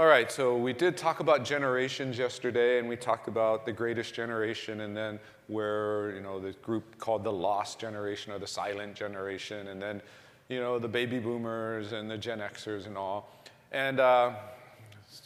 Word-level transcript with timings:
All 0.00 0.06
right, 0.06 0.32
so 0.32 0.56
we 0.56 0.72
did 0.72 0.96
talk 0.96 1.20
about 1.20 1.44
generations 1.44 2.16
yesterday, 2.16 2.78
and 2.78 2.88
we 2.88 2.96
talked 2.96 3.28
about 3.28 3.66
the 3.66 3.72
greatest 3.72 4.14
generation, 4.14 4.80
and 4.80 4.96
then 4.96 5.20
where, 5.48 6.14
you 6.14 6.22
know, 6.22 6.40
the 6.40 6.52
group 6.62 6.96
called 6.96 7.22
the 7.22 7.30
lost 7.30 7.78
generation 7.78 8.32
or 8.32 8.38
the 8.38 8.46
silent 8.46 8.94
generation, 8.94 9.68
and 9.68 9.82
then, 9.82 10.00
you 10.48 10.58
know, 10.58 10.78
the 10.78 10.88
baby 10.88 11.18
boomers 11.18 11.92
and 11.92 12.10
the 12.10 12.16
Gen 12.16 12.38
Xers 12.38 12.86
and 12.86 12.96
all. 12.96 13.28
And 13.72 14.00
uh, 14.00 14.32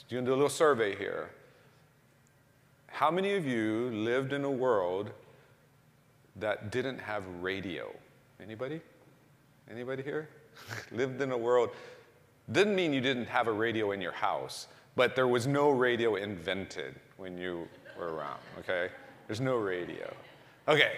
doing 0.08 0.26
a 0.26 0.30
little 0.30 0.48
survey 0.48 0.96
here. 0.96 1.30
How 2.88 3.12
many 3.12 3.36
of 3.36 3.46
you 3.46 3.90
lived 3.92 4.32
in 4.32 4.42
a 4.42 4.50
world 4.50 5.12
that 6.34 6.72
didn't 6.72 6.98
have 6.98 7.22
radio? 7.40 7.94
Anybody? 8.42 8.80
Anybody 9.70 10.02
here? 10.02 10.28
lived 10.90 11.20
in 11.20 11.30
a 11.30 11.38
world 11.38 11.70
didn't 12.52 12.74
mean 12.74 12.92
you 12.92 13.00
didn't 13.00 13.26
have 13.26 13.46
a 13.46 13.52
radio 13.52 13.92
in 13.92 14.00
your 14.00 14.12
house, 14.12 14.68
but 14.96 15.16
there 15.16 15.28
was 15.28 15.46
no 15.46 15.70
radio 15.70 16.16
invented 16.16 16.94
when 17.16 17.38
you 17.38 17.68
were 17.98 18.14
around, 18.14 18.40
okay? 18.58 18.88
There's 19.26 19.40
no 19.40 19.56
radio. 19.56 20.12
Okay, 20.68 20.92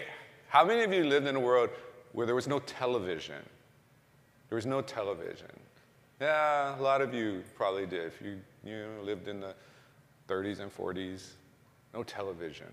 how 0.49 0.65
many 0.65 0.83
of 0.83 0.93
you 0.93 1.03
lived 1.03 1.27
in 1.27 1.35
a 1.35 1.39
world 1.39 1.69
where 2.11 2.25
there 2.25 2.35
was 2.35 2.47
no 2.47 2.59
television? 2.59 3.43
There 4.49 4.55
was 4.55 4.65
no 4.65 4.81
television. 4.81 5.51
Yeah, 6.19 6.77
a 6.77 6.81
lot 6.81 7.01
of 7.01 7.13
you 7.13 7.43
probably 7.55 7.85
did. 7.85 8.05
If 8.05 8.21
you, 8.21 8.39
you 8.63 8.77
know, 8.79 9.03
lived 9.03 9.27
in 9.27 9.39
the 9.39 9.53
30s 10.27 10.59
and 10.59 10.75
40s, 10.75 11.31
no 11.93 12.03
television. 12.03 12.67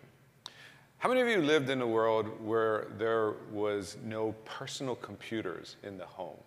How 0.98 1.09
many 1.09 1.20
of 1.20 1.29
you 1.29 1.38
lived 1.43 1.68
in 1.68 1.82
a 1.82 1.87
world 1.87 2.27
where 2.43 2.87
there 2.96 3.34
was 3.52 3.98
no 4.04 4.34
personal 4.45 4.95
computers 4.95 5.77
in 5.82 5.98
the 5.98 6.06
home? 6.06 6.38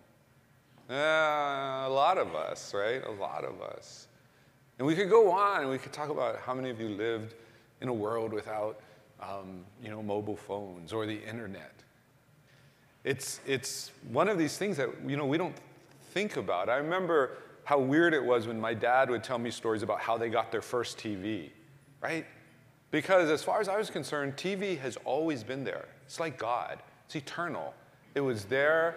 Uh, 0.90 0.94
a 0.94 1.90
lot 1.90 2.16
of 2.16 2.34
us, 2.34 2.72
right? 2.72 3.04
A 3.04 3.10
lot 3.10 3.44
of 3.44 3.60
us. 3.60 4.08
And 4.78 4.86
we 4.86 4.94
could 4.94 5.10
go 5.10 5.30
on 5.30 5.60
and 5.60 5.70
we 5.70 5.76
could 5.76 5.92
talk 5.92 6.08
about 6.08 6.38
how 6.40 6.54
many 6.54 6.70
of 6.70 6.80
you 6.80 6.88
lived 6.88 7.34
in 7.80 7.88
a 7.88 7.92
world 7.92 8.32
without, 8.32 8.80
um, 9.20 9.64
you 9.82 9.90
know, 9.90 10.02
mobile 10.02 10.36
phones 10.36 10.92
or 10.92 11.04
the 11.04 11.20
internet. 11.28 11.74
It's, 13.04 13.40
it's 13.46 13.90
one 14.10 14.28
of 14.28 14.38
these 14.38 14.56
things 14.56 14.76
that, 14.78 14.88
you 15.06 15.16
know, 15.16 15.26
we 15.26 15.36
don't 15.36 15.56
think 16.12 16.36
about. 16.36 16.70
I 16.70 16.76
remember 16.76 17.38
how 17.64 17.78
weird 17.78 18.14
it 18.14 18.24
was 18.24 18.46
when 18.46 18.58
my 18.58 18.72
dad 18.72 19.10
would 19.10 19.22
tell 19.22 19.38
me 19.38 19.50
stories 19.50 19.82
about 19.82 20.00
how 20.00 20.16
they 20.16 20.30
got 20.30 20.50
their 20.50 20.62
first 20.62 20.96
TV, 20.96 21.50
right? 22.00 22.24
Because 22.90 23.28
as 23.28 23.42
far 23.42 23.60
as 23.60 23.68
I 23.68 23.76
was 23.76 23.90
concerned, 23.90 24.36
TV 24.36 24.78
has 24.78 24.96
always 25.04 25.44
been 25.44 25.64
there. 25.64 25.86
It's 26.06 26.18
like 26.18 26.38
God, 26.38 26.78
it's 27.04 27.16
eternal. 27.16 27.74
It 28.14 28.20
was 28.20 28.44
there 28.46 28.96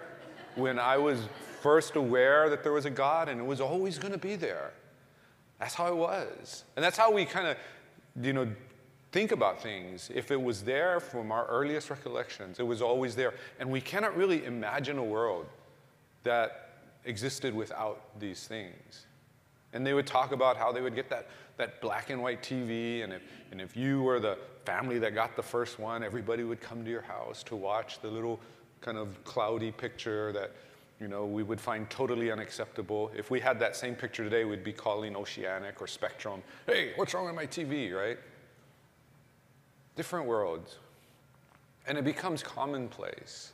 when 0.54 0.78
I 0.78 0.96
was 0.96 1.20
first 1.60 1.96
aware 1.96 2.50
that 2.50 2.62
there 2.62 2.72
was 2.72 2.84
a 2.84 2.90
God, 2.90 3.28
and 3.28 3.40
it 3.40 3.44
was 3.44 3.60
always 3.60 3.98
going 3.98 4.12
to 4.12 4.18
be 4.18 4.36
there. 4.36 4.72
That's 5.58 5.74
how 5.74 5.88
it 5.88 5.96
was. 5.96 6.64
And 6.76 6.84
that's 6.84 6.96
how 6.96 7.12
we 7.12 7.24
kind 7.24 7.46
of, 7.46 7.56
you 8.20 8.32
know, 8.32 8.48
think 9.12 9.30
about 9.30 9.62
things. 9.62 10.10
If 10.12 10.30
it 10.30 10.40
was 10.40 10.62
there 10.62 10.98
from 10.98 11.30
our 11.30 11.46
earliest 11.46 11.90
recollections, 11.90 12.58
it 12.58 12.66
was 12.66 12.82
always 12.82 13.14
there. 13.14 13.34
And 13.60 13.70
we 13.70 13.80
cannot 13.80 14.16
really 14.16 14.44
imagine 14.44 14.98
a 14.98 15.04
world 15.04 15.46
that 16.24 16.70
existed 17.04 17.54
without 17.54 18.18
these 18.18 18.46
things. 18.46 19.06
And 19.72 19.86
they 19.86 19.94
would 19.94 20.06
talk 20.06 20.32
about 20.32 20.56
how 20.56 20.72
they 20.72 20.80
would 20.80 20.94
get 20.94 21.08
that, 21.10 21.28
that 21.56 21.80
black 21.80 22.10
and 22.10 22.22
white 22.22 22.42
TV, 22.42 23.04
and 23.04 23.12
if, 23.12 23.22
and 23.50 23.60
if 23.60 23.76
you 23.76 24.02
were 24.02 24.20
the 24.20 24.38
family 24.64 24.98
that 24.98 25.14
got 25.14 25.36
the 25.36 25.42
first 25.42 25.78
one, 25.78 26.02
everybody 26.02 26.44
would 26.44 26.60
come 26.60 26.84
to 26.84 26.90
your 26.90 27.02
house 27.02 27.42
to 27.44 27.56
watch 27.56 28.00
the 28.00 28.08
little 28.08 28.38
kind 28.82 28.98
of 28.98 29.22
cloudy 29.24 29.72
picture 29.72 30.32
that 30.32 30.52
you 31.02 31.08
know, 31.08 31.26
we 31.26 31.42
would 31.42 31.60
find 31.60 31.90
totally 31.90 32.30
unacceptable. 32.30 33.10
If 33.16 33.28
we 33.28 33.40
had 33.40 33.58
that 33.58 33.74
same 33.74 33.96
picture 33.96 34.22
today, 34.22 34.44
we'd 34.44 34.62
be 34.62 34.72
calling 34.72 35.16
Oceanic 35.16 35.82
or 35.82 35.88
Spectrum, 35.88 36.44
hey, 36.64 36.92
what's 36.94 37.12
wrong 37.12 37.26
with 37.26 37.34
my 37.34 37.46
TV, 37.46 37.92
right? 37.92 38.18
Different 39.96 40.26
worlds. 40.26 40.76
And 41.88 41.98
it 41.98 42.04
becomes 42.04 42.44
commonplace. 42.44 43.52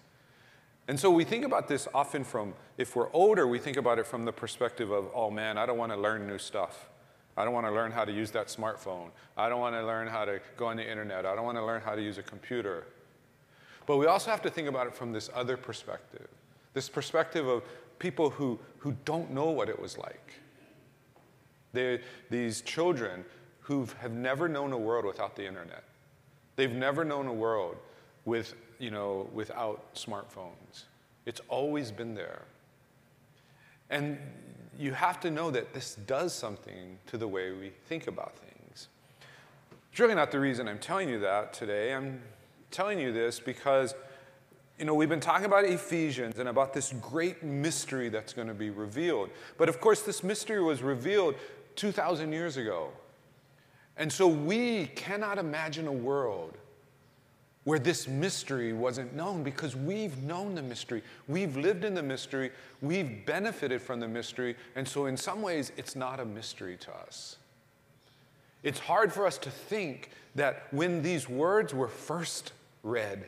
And 0.88 1.00
so 1.00 1.10
we 1.10 1.24
think 1.24 1.46
about 1.46 1.68
this 1.68 1.88
often 1.94 2.22
from, 2.22 2.52
if 2.76 2.94
we're 2.94 3.10
older, 3.12 3.46
we 3.46 3.58
think 3.58 3.78
about 3.78 3.98
it 3.98 4.06
from 4.06 4.26
the 4.26 4.32
perspective 4.32 4.90
of, 4.90 5.08
oh 5.14 5.30
man, 5.30 5.56
I 5.56 5.64
don't 5.64 5.78
want 5.78 5.92
to 5.92 5.98
learn 5.98 6.26
new 6.26 6.38
stuff. 6.38 6.90
I 7.34 7.44
don't 7.44 7.54
want 7.54 7.66
to 7.66 7.72
learn 7.72 7.92
how 7.92 8.04
to 8.04 8.12
use 8.12 8.30
that 8.32 8.48
smartphone. 8.48 9.08
I 9.38 9.48
don't 9.48 9.60
want 9.60 9.74
to 9.74 9.86
learn 9.86 10.06
how 10.06 10.26
to 10.26 10.40
go 10.58 10.66
on 10.66 10.76
the 10.76 10.86
internet. 10.86 11.24
I 11.24 11.34
don't 11.34 11.44
want 11.44 11.56
to 11.56 11.64
learn 11.64 11.80
how 11.80 11.94
to 11.94 12.02
use 12.02 12.18
a 12.18 12.22
computer. 12.22 12.84
But 13.88 13.96
we 13.96 14.04
also 14.04 14.30
have 14.30 14.42
to 14.42 14.50
think 14.50 14.68
about 14.68 14.86
it 14.86 14.94
from 14.94 15.12
this 15.12 15.30
other 15.34 15.56
perspective 15.56 16.28
this 16.74 16.88
perspective 16.88 17.48
of 17.48 17.64
people 17.98 18.30
who, 18.30 18.56
who 18.78 18.94
don't 19.04 19.32
know 19.32 19.50
what 19.50 19.68
it 19.68 19.80
was 19.80 19.98
like. 19.98 20.34
They, 21.72 22.00
these 22.30 22.60
children 22.60 23.24
who 23.60 23.88
have 24.00 24.12
never 24.12 24.48
known 24.48 24.72
a 24.72 24.78
world 24.78 25.04
without 25.04 25.34
the 25.34 25.44
internet. 25.44 25.82
They've 26.54 26.70
never 26.70 27.04
known 27.04 27.26
a 27.26 27.32
world 27.32 27.76
with, 28.26 28.54
you 28.78 28.92
know, 28.92 29.28
without 29.32 29.92
smartphones. 29.94 30.84
It's 31.26 31.40
always 31.48 31.90
been 31.90 32.14
there. 32.14 32.42
And 33.90 34.18
you 34.78 34.92
have 34.92 35.18
to 35.20 35.32
know 35.32 35.50
that 35.50 35.74
this 35.74 35.96
does 35.96 36.32
something 36.32 36.98
to 37.08 37.18
the 37.18 37.26
way 37.26 37.50
we 37.50 37.70
think 37.88 38.06
about 38.06 38.36
things. 38.36 38.86
It's 39.90 39.98
really 39.98 40.14
not 40.14 40.30
the 40.30 40.38
reason 40.38 40.68
I'm 40.68 40.78
telling 40.78 41.08
you 41.08 41.18
that 41.20 41.52
today. 41.52 41.92
I'm 41.92 42.22
telling 42.70 42.98
you 42.98 43.12
this 43.12 43.40
because 43.40 43.94
you 44.78 44.84
know, 44.84 44.94
we've 44.94 45.08
been 45.08 45.18
talking 45.18 45.44
about 45.44 45.64
Ephesians 45.64 46.38
and 46.38 46.48
about 46.48 46.72
this 46.72 46.94
great 47.00 47.42
mystery 47.42 48.08
that's 48.08 48.32
going 48.32 48.46
to 48.46 48.54
be 48.54 48.70
revealed. 48.70 49.30
But 49.56 49.68
of 49.68 49.80
course, 49.80 50.02
this 50.02 50.22
mystery 50.22 50.62
was 50.62 50.82
revealed 50.82 51.34
2,000 51.74 52.32
years 52.32 52.56
ago. 52.56 52.90
And 53.96 54.12
so 54.12 54.28
we 54.28 54.86
cannot 54.86 55.38
imagine 55.38 55.88
a 55.88 55.92
world 55.92 56.56
where 57.64 57.80
this 57.80 58.06
mystery 58.06 58.72
wasn't 58.72 59.14
known 59.14 59.42
because 59.42 59.74
we've 59.74 60.16
known 60.22 60.54
the 60.54 60.62
mystery. 60.62 61.02
We've 61.26 61.56
lived 61.56 61.84
in 61.84 61.94
the 61.94 62.02
mystery. 62.02 62.52
We've 62.80 63.26
benefited 63.26 63.82
from 63.82 63.98
the 64.00 64.08
mystery. 64.08 64.56
And 64.76 64.86
so, 64.86 65.06
in 65.06 65.16
some 65.16 65.42
ways, 65.42 65.72
it's 65.76 65.94
not 65.94 66.18
a 66.20 66.24
mystery 66.24 66.78
to 66.80 66.94
us. 66.94 67.36
It's 68.62 68.78
hard 68.78 69.12
for 69.12 69.26
us 69.26 69.36
to 69.38 69.50
think 69.50 70.10
that 70.34 70.68
when 70.70 71.02
these 71.02 71.28
words 71.28 71.74
were 71.74 71.88
first 71.88 72.52
read, 72.82 73.26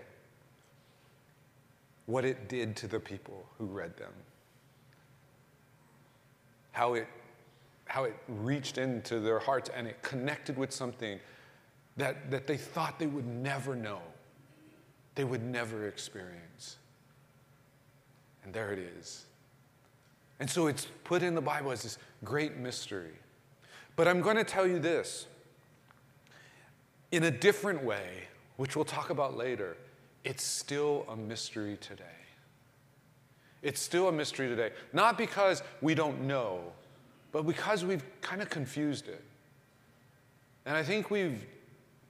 what 2.07 2.25
it 2.25 2.49
did 2.49 2.77
to 2.77 2.87
the 2.87 3.01
people 3.01 3.47
who 3.59 3.67
read 3.67 3.97
them. 3.97 4.13
How 6.73 6.95
it, 6.95 7.09
how 7.87 8.05
it 8.05 8.17
reached 8.29 8.79
into 8.79 9.21
their 9.21 9.39
hearts 9.39 9.71
and 9.75 9.87
it 9.87 10.03
connected 10.03 10.57
with 10.57 10.73
something 10.73 11.21
that, 11.97 12.31
that 12.31 12.47
they 12.47 12.57
thought 12.57 12.99
they 12.99 13.07
would 13.07 13.27
never 13.27 13.75
know, 13.77 14.01
they 15.15 15.25
would 15.25 15.43
never 15.43 15.87
experience. 15.87 16.77
And 18.45 18.53
there 18.53 18.73
it 18.73 18.79
is. 18.79 19.27
And 20.41 20.49
so 20.49 20.67
it's 20.67 20.87
put 21.05 21.23
in 21.23 21.35
the 21.35 21.43
Bible 21.43 21.71
as 21.71 21.83
this 21.83 21.99
great 22.25 22.57
mystery. 22.57 23.13
But 23.97 24.09
I'm 24.09 24.23
going 24.23 24.37
to 24.37 24.45
tell 24.45 24.67
you 24.67 24.79
this 24.79 25.27
in 27.13 27.25
a 27.25 27.31
different 27.31 27.85
way, 27.85 28.29
which 28.61 28.77
we'll 28.77 28.85
talk 28.85 29.09
about 29.09 29.39
later 29.39 29.75
it's 30.23 30.45
still 30.45 31.07
a 31.09 31.17
mystery 31.17 31.79
today. 31.81 32.05
It's 33.63 33.81
still 33.81 34.09
a 34.09 34.13
mystery 34.13 34.51
today. 34.51 34.73
Not 34.93 35.17
because 35.17 35.63
we 35.81 35.95
don't 35.95 36.21
know, 36.27 36.61
but 37.33 37.47
because 37.47 37.87
we've 37.87 38.05
kind 38.21 38.43
of 38.43 38.51
confused 38.51 39.09
it. 39.09 39.25
And 40.67 40.77
I 40.77 40.83
think 40.83 41.11
we've 41.11 41.47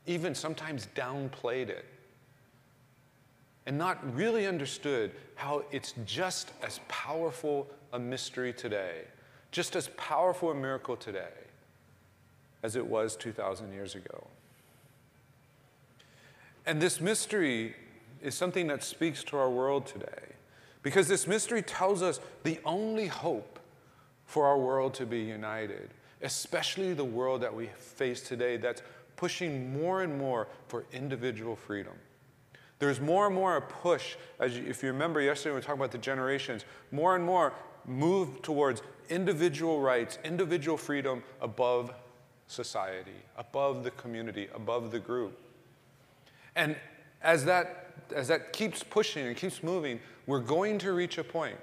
even 0.06 0.34
sometimes 0.34 0.88
downplayed 0.96 1.68
it 1.68 1.84
and 3.66 3.78
not 3.78 3.98
really 4.12 4.48
understood 4.48 5.12
how 5.36 5.62
it's 5.70 5.94
just 6.04 6.50
as 6.64 6.80
powerful 6.88 7.68
a 7.92 7.98
mystery 8.00 8.52
today, 8.52 9.02
just 9.52 9.76
as 9.76 9.86
powerful 9.96 10.50
a 10.50 10.54
miracle 10.56 10.96
today 10.96 11.28
as 12.64 12.74
it 12.74 12.84
was 12.84 13.14
2,000 13.14 13.72
years 13.72 13.94
ago. 13.94 14.26
And 16.66 16.80
this 16.80 17.00
mystery 17.00 17.74
is 18.22 18.34
something 18.34 18.66
that 18.68 18.82
speaks 18.82 19.24
to 19.24 19.36
our 19.36 19.50
world 19.50 19.86
today. 19.86 20.34
Because 20.82 21.08
this 21.08 21.26
mystery 21.26 21.62
tells 21.62 22.02
us 22.02 22.20
the 22.42 22.58
only 22.64 23.06
hope 23.06 23.58
for 24.24 24.46
our 24.46 24.58
world 24.58 24.94
to 24.94 25.06
be 25.06 25.20
united, 25.20 25.90
especially 26.22 26.94
the 26.94 27.04
world 27.04 27.42
that 27.42 27.54
we 27.54 27.66
face 27.76 28.22
today 28.22 28.56
that's 28.56 28.82
pushing 29.16 29.72
more 29.78 30.02
and 30.02 30.16
more 30.16 30.48
for 30.68 30.84
individual 30.92 31.56
freedom. 31.56 31.92
There's 32.78 33.00
more 33.00 33.26
and 33.26 33.34
more 33.34 33.56
a 33.56 33.60
push, 33.60 34.16
as 34.38 34.56
you, 34.56 34.64
if 34.66 34.82
you 34.82 34.90
remember 34.90 35.20
yesterday 35.20 35.50
we 35.50 35.56
were 35.56 35.60
talking 35.60 35.80
about 35.80 35.90
the 35.90 35.98
generations, 35.98 36.64
more 36.90 37.14
and 37.14 37.24
more 37.24 37.52
move 37.84 38.40
towards 38.40 38.82
individual 39.10 39.80
rights, 39.80 40.18
individual 40.24 40.78
freedom 40.78 41.22
above 41.42 41.92
society, 42.46 43.10
above 43.36 43.84
the 43.84 43.90
community, 43.92 44.48
above 44.54 44.90
the 44.92 44.98
group. 44.98 45.38
And 46.56 46.76
as 47.22 47.44
that, 47.44 47.94
as 48.14 48.28
that 48.28 48.52
keeps 48.52 48.82
pushing 48.82 49.26
and 49.26 49.36
keeps 49.36 49.62
moving, 49.62 50.00
we're 50.26 50.40
going 50.40 50.78
to 50.78 50.92
reach 50.92 51.18
a 51.18 51.24
point 51.24 51.58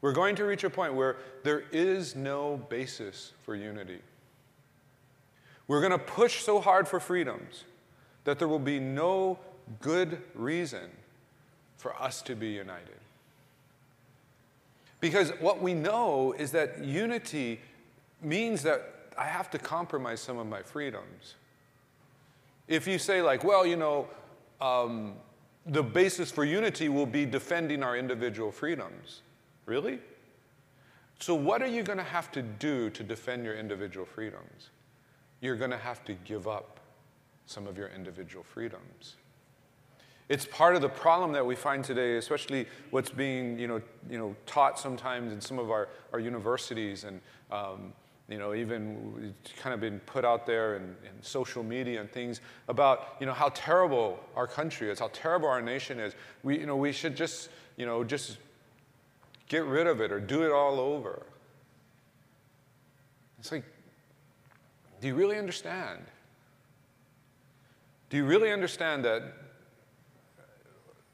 We're 0.00 0.12
going 0.12 0.36
to 0.36 0.44
reach 0.44 0.64
a 0.64 0.70
point 0.70 0.94
where 0.94 1.16
there 1.42 1.64
is 1.72 2.14
no 2.14 2.58
basis 2.68 3.32
for 3.44 3.54
unity. 3.54 4.00
We're 5.68 5.80
going 5.80 5.92
to 5.92 5.98
push 5.98 6.42
so 6.42 6.60
hard 6.60 6.86
for 6.86 7.00
freedoms 7.00 7.64
that 8.24 8.38
there 8.38 8.48
will 8.48 8.58
be 8.58 8.78
no 8.78 9.38
good 9.80 10.22
reason 10.34 10.90
for 11.76 12.00
us 12.00 12.22
to 12.22 12.36
be 12.36 12.48
united. 12.48 13.00
Because 15.00 15.30
what 15.40 15.60
we 15.60 15.74
know 15.74 16.32
is 16.32 16.52
that 16.52 16.84
unity 16.84 17.60
means 18.22 18.62
that 18.62 19.12
I 19.18 19.24
have 19.24 19.50
to 19.50 19.58
compromise 19.58 20.20
some 20.20 20.38
of 20.38 20.46
my 20.46 20.62
freedoms. 20.62 21.34
If 22.68 22.86
you 22.86 22.98
say, 22.98 23.22
like, 23.22 23.44
well, 23.44 23.66
you 23.66 23.76
know, 23.76 24.08
um, 24.60 25.14
the 25.66 25.82
basis 25.82 26.30
for 26.30 26.44
unity 26.44 26.88
will 26.88 27.06
be 27.06 27.26
defending 27.26 27.82
our 27.82 27.96
individual 27.96 28.52
freedoms. 28.52 29.22
Really? 29.66 29.98
So, 31.18 31.34
what 31.34 31.62
are 31.62 31.68
you 31.68 31.82
going 31.82 31.98
to 31.98 32.04
have 32.04 32.30
to 32.32 32.42
do 32.42 32.90
to 32.90 33.02
defend 33.02 33.44
your 33.44 33.56
individual 33.56 34.06
freedoms? 34.06 34.70
You're 35.40 35.56
going 35.56 35.70
to 35.70 35.78
have 35.78 36.04
to 36.04 36.14
give 36.14 36.46
up 36.46 36.80
some 37.46 37.66
of 37.66 37.78
your 37.78 37.88
individual 37.88 38.44
freedoms. 38.44 39.16
It's 40.28 40.44
part 40.44 40.74
of 40.74 40.82
the 40.82 40.88
problem 40.88 41.32
that 41.32 41.46
we 41.46 41.54
find 41.54 41.84
today, 41.84 42.16
especially 42.16 42.66
what's 42.90 43.10
being 43.10 43.58
you 43.58 43.68
know, 43.68 43.80
you 44.10 44.18
know, 44.18 44.34
taught 44.44 44.78
sometimes 44.78 45.32
in 45.32 45.40
some 45.40 45.58
of 45.58 45.70
our, 45.70 45.88
our 46.12 46.18
universities 46.18 47.04
and 47.04 47.20
um, 47.50 47.92
you 48.28 48.38
know, 48.38 48.54
even 48.54 49.34
kind 49.60 49.72
of 49.72 49.80
been 49.80 50.00
put 50.00 50.24
out 50.24 50.46
there 50.46 50.76
in, 50.76 50.82
in, 50.82 51.22
social 51.22 51.62
media 51.62 52.00
and 52.00 52.10
things 52.10 52.40
about, 52.68 53.16
you 53.20 53.26
know, 53.26 53.32
how 53.32 53.50
terrible 53.50 54.18
our 54.34 54.48
country 54.48 54.90
is, 54.90 54.98
how 54.98 55.10
terrible 55.12 55.48
our 55.48 55.62
nation 55.62 56.00
is. 56.00 56.14
We, 56.42 56.58
you 56.58 56.66
know, 56.66 56.76
we 56.76 56.90
should 56.90 57.16
just, 57.16 57.50
you 57.76 57.86
know, 57.86 58.02
just 58.02 58.38
get 59.48 59.64
rid 59.64 59.86
of 59.86 60.00
it 60.00 60.10
or 60.10 60.18
do 60.18 60.42
it 60.42 60.50
all 60.50 60.80
over. 60.80 61.24
It's 63.38 63.52
like, 63.52 63.64
do 65.00 65.06
you 65.06 65.14
really 65.14 65.38
understand? 65.38 66.02
Do 68.10 68.16
you 68.16 68.24
really 68.24 68.50
understand 68.50 69.04
that, 69.04 69.22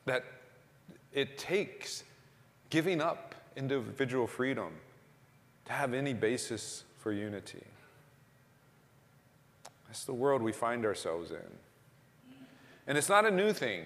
that 0.06 0.25
it 1.12 1.37
takes 1.37 2.05
giving 2.70 3.03
up 3.03 3.35
individual 3.55 4.26
freedom 4.26 4.73
to 5.67 5.73
have 5.73 5.93
any 5.93 6.15
basis 6.15 6.85
for 7.02 7.12
unity. 7.12 7.64
That's 9.88 10.04
the 10.04 10.14
world 10.14 10.40
we 10.40 10.52
find 10.52 10.87
ourselves 10.87 11.32
in. 11.32 11.37
And 12.87 12.96
it's 12.96 13.08
not 13.08 13.26
a 13.26 13.31
new 13.31 13.52
thing. 13.52 13.84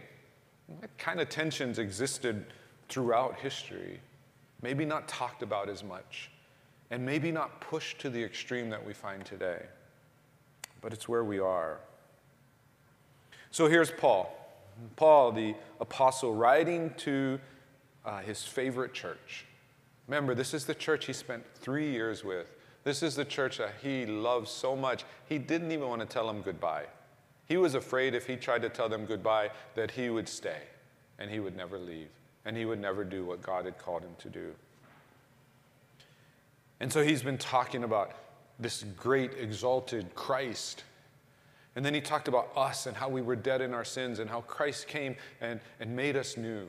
That 0.81 0.97
kind 0.99 1.21
of 1.21 1.29
tensions 1.29 1.79
existed 1.79 2.47
throughout 2.89 3.37
history, 3.37 4.01
maybe 4.63 4.85
not 4.85 5.09
talked 5.09 5.43
about 5.43 5.69
as 5.69 5.83
much, 5.83 6.31
and 6.91 7.05
maybe 7.05 7.33
not 7.33 7.61
pushed 7.61 7.99
to 8.01 8.11
the 8.11 8.23
extreme 8.23 8.69
that 8.71 8.85
we 8.85 8.93
find 8.93 9.25
today. 9.25 9.63
But 10.83 10.93
it's 10.93 11.09
where 11.09 11.25
we 11.25 11.39
are. 11.39 11.79
So 13.51 13.67
here's 13.67 13.91
Paul. 13.91 14.33
Paul, 14.97 15.33
the 15.33 15.55
apostle, 15.81 16.35
writing 16.35 16.93
to 16.99 17.41
uh, 18.05 18.19
his 18.21 18.45
favorite 18.45 18.93
church. 18.93 19.47
Remember, 20.07 20.35
this 20.35 20.53
is 20.53 20.67
the 20.67 20.75
church 20.75 21.07
he 21.07 21.13
spent 21.15 21.43
three 21.55 21.91
years 21.91 22.23
with. 22.23 22.56
This 22.87 23.03
is 23.03 23.17
the 23.17 23.25
church 23.25 23.59
that 23.59 23.75
he 23.83 24.07
loves 24.07 24.49
so 24.49 24.77
much, 24.77 25.05
he 25.29 25.39
didn't 25.39 25.73
even 25.73 25.89
want 25.89 26.03
to 26.03 26.07
tell 26.07 26.29
them 26.29 26.41
goodbye. 26.41 26.85
He 27.49 27.57
was 27.57 27.75
afraid 27.75 28.15
if 28.15 28.29
he 28.29 28.37
tried 28.37 28.63
to 28.63 28.69
tell 28.69 28.89
them 28.89 29.07
goodbye 29.07 29.51
that 29.75 29.91
he 29.91 30.09
would 30.09 30.29
stay 30.29 30.61
and 31.19 31.29
he 31.29 31.41
would 31.41 31.57
never 31.57 31.79
leave 31.79 32.07
and 32.45 32.57
he 32.57 32.65
would 32.65 32.79
never 32.79 33.03
do 33.03 33.25
what 33.25 33.43
God 33.43 33.65
had 33.65 33.77
called 33.77 34.03
him 34.03 34.15
to 34.21 34.29
do. 34.31 34.55
And 36.79 36.93
so 36.93 37.03
he's 37.03 37.25
been 37.25 37.39
talking 37.39 37.83
about 37.83 38.13
this 38.61 38.85
great 38.97 39.33
exalted 39.35 40.15
Christ. 40.15 40.85
And 41.75 41.85
then 41.85 41.93
he 41.93 42.01
talked 42.01 42.29
about 42.29 42.53
us 42.55 42.87
and 42.87 42.97
how 42.97 43.09
we 43.09 43.21
were 43.21 43.35
dead 43.35 43.63
in 43.63 43.75
our 43.75 43.85
sins 43.85 44.21
and 44.21 44.31
how 44.31 44.43
Christ 44.43 44.87
came 44.87 45.17
and, 45.41 45.59
and 45.81 45.97
made 45.97 46.17
us 46.17 46.37
new. 46.37 46.69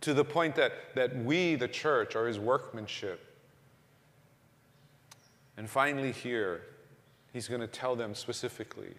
To 0.00 0.14
the 0.14 0.24
point 0.24 0.54
that, 0.54 0.72
that 0.94 1.14
we, 1.22 1.54
the 1.54 1.68
church, 1.68 2.16
are 2.16 2.26
his 2.26 2.38
workmanship 2.38 3.32
and 5.56 5.68
finally, 5.70 6.12
here, 6.12 6.62
he's 7.32 7.48
going 7.48 7.60
to 7.60 7.66
tell 7.66 7.94
them 7.94 8.14
specifically 8.14 8.94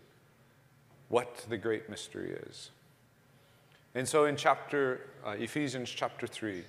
what 1.10 1.46
the 1.50 1.58
great 1.58 1.90
mystery 1.90 2.38
is. 2.48 2.72
And 3.94 4.08
so 4.08 4.26
in 4.26 4.36
chapter, 4.36 5.02
uh, 5.26 5.32
Ephesians 5.32 5.90
chapter 5.90 6.28
3, 6.28 6.64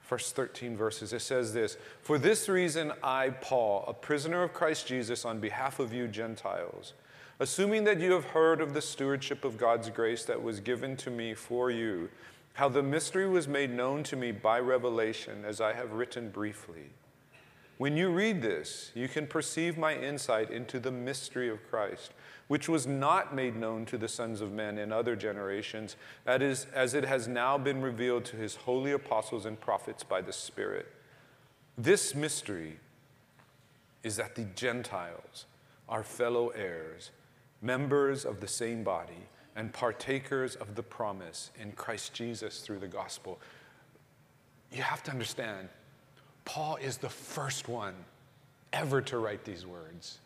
first 0.00 0.36
13 0.36 0.76
verses, 0.76 1.12
it 1.12 1.22
says 1.22 1.52
this 1.52 1.76
For 2.02 2.18
this 2.18 2.48
reason, 2.48 2.92
I, 3.02 3.30
Paul, 3.30 3.84
a 3.88 3.94
prisoner 3.94 4.42
of 4.42 4.52
Christ 4.52 4.86
Jesus, 4.86 5.24
on 5.24 5.40
behalf 5.40 5.78
of 5.78 5.92
you 5.92 6.06
Gentiles, 6.08 6.92
assuming 7.40 7.84
that 7.84 8.00
you 8.00 8.12
have 8.12 8.26
heard 8.26 8.60
of 8.60 8.74
the 8.74 8.82
stewardship 8.82 9.44
of 9.44 9.58
God's 9.58 9.90
grace 9.90 10.24
that 10.24 10.42
was 10.42 10.60
given 10.60 10.96
to 10.98 11.10
me 11.10 11.34
for 11.34 11.70
you, 11.70 12.10
how 12.54 12.68
the 12.68 12.82
mystery 12.82 13.28
was 13.28 13.48
made 13.48 13.70
known 13.70 14.04
to 14.04 14.16
me 14.16 14.30
by 14.30 14.60
revelation, 14.60 15.44
as 15.44 15.60
I 15.60 15.72
have 15.72 15.92
written 15.92 16.30
briefly. 16.30 16.90
When 17.76 17.96
you 17.96 18.10
read 18.10 18.40
this, 18.40 18.92
you 18.94 19.08
can 19.08 19.26
perceive 19.26 19.76
my 19.76 19.96
insight 19.96 20.50
into 20.50 20.78
the 20.78 20.92
mystery 20.92 21.48
of 21.48 21.68
Christ, 21.68 22.12
which 22.46 22.68
was 22.68 22.86
not 22.86 23.34
made 23.34 23.56
known 23.56 23.84
to 23.86 23.98
the 23.98 24.06
sons 24.06 24.40
of 24.40 24.52
men 24.52 24.78
in 24.78 24.92
other 24.92 25.16
generations, 25.16 25.96
that 26.24 26.40
is, 26.40 26.66
as 26.72 26.94
it 26.94 27.04
has 27.04 27.26
now 27.26 27.58
been 27.58 27.82
revealed 27.82 28.24
to 28.26 28.36
his 28.36 28.54
holy 28.54 28.92
apostles 28.92 29.44
and 29.44 29.60
prophets 29.60 30.04
by 30.04 30.20
the 30.20 30.32
Spirit. 30.32 30.86
This 31.76 32.14
mystery 32.14 32.78
is 34.04 34.16
that 34.16 34.36
the 34.36 34.44
Gentiles 34.54 35.46
are 35.88 36.04
fellow 36.04 36.50
heirs, 36.50 37.10
members 37.60 38.24
of 38.24 38.40
the 38.40 38.46
same 38.48 38.84
body, 38.84 39.28
and 39.56 39.72
partakers 39.72 40.54
of 40.56 40.76
the 40.76 40.82
promise 40.82 41.50
in 41.60 41.72
Christ 41.72 42.12
Jesus 42.12 42.60
through 42.60 42.78
the 42.78 42.88
gospel. 42.88 43.40
You 44.70 44.82
have 44.82 45.02
to 45.04 45.10
understand 45.10 45.68
Paul 46.54 46.76
is 46.76 46.98
the 46.98 47.08
first 47.08 47.68
one 47.68 47.94
ever 48.72 49.02
to 49.02 49.18
write 49.18 49.44
these 49.44 49.66
words. 49.66 50.18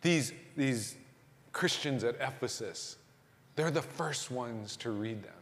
These, 0.00 0.32
these 0.56 0.94
Christians 1.50 2.04
at 2.04 2.14
Ephesus, 2.20 2.98
they're 3.56 3.72
the 3.72 3.82
first 3.82 4.30
ones 4.30 4.76
to 4.76 4.92
read 4.92 5.24
them. 5.24 5.32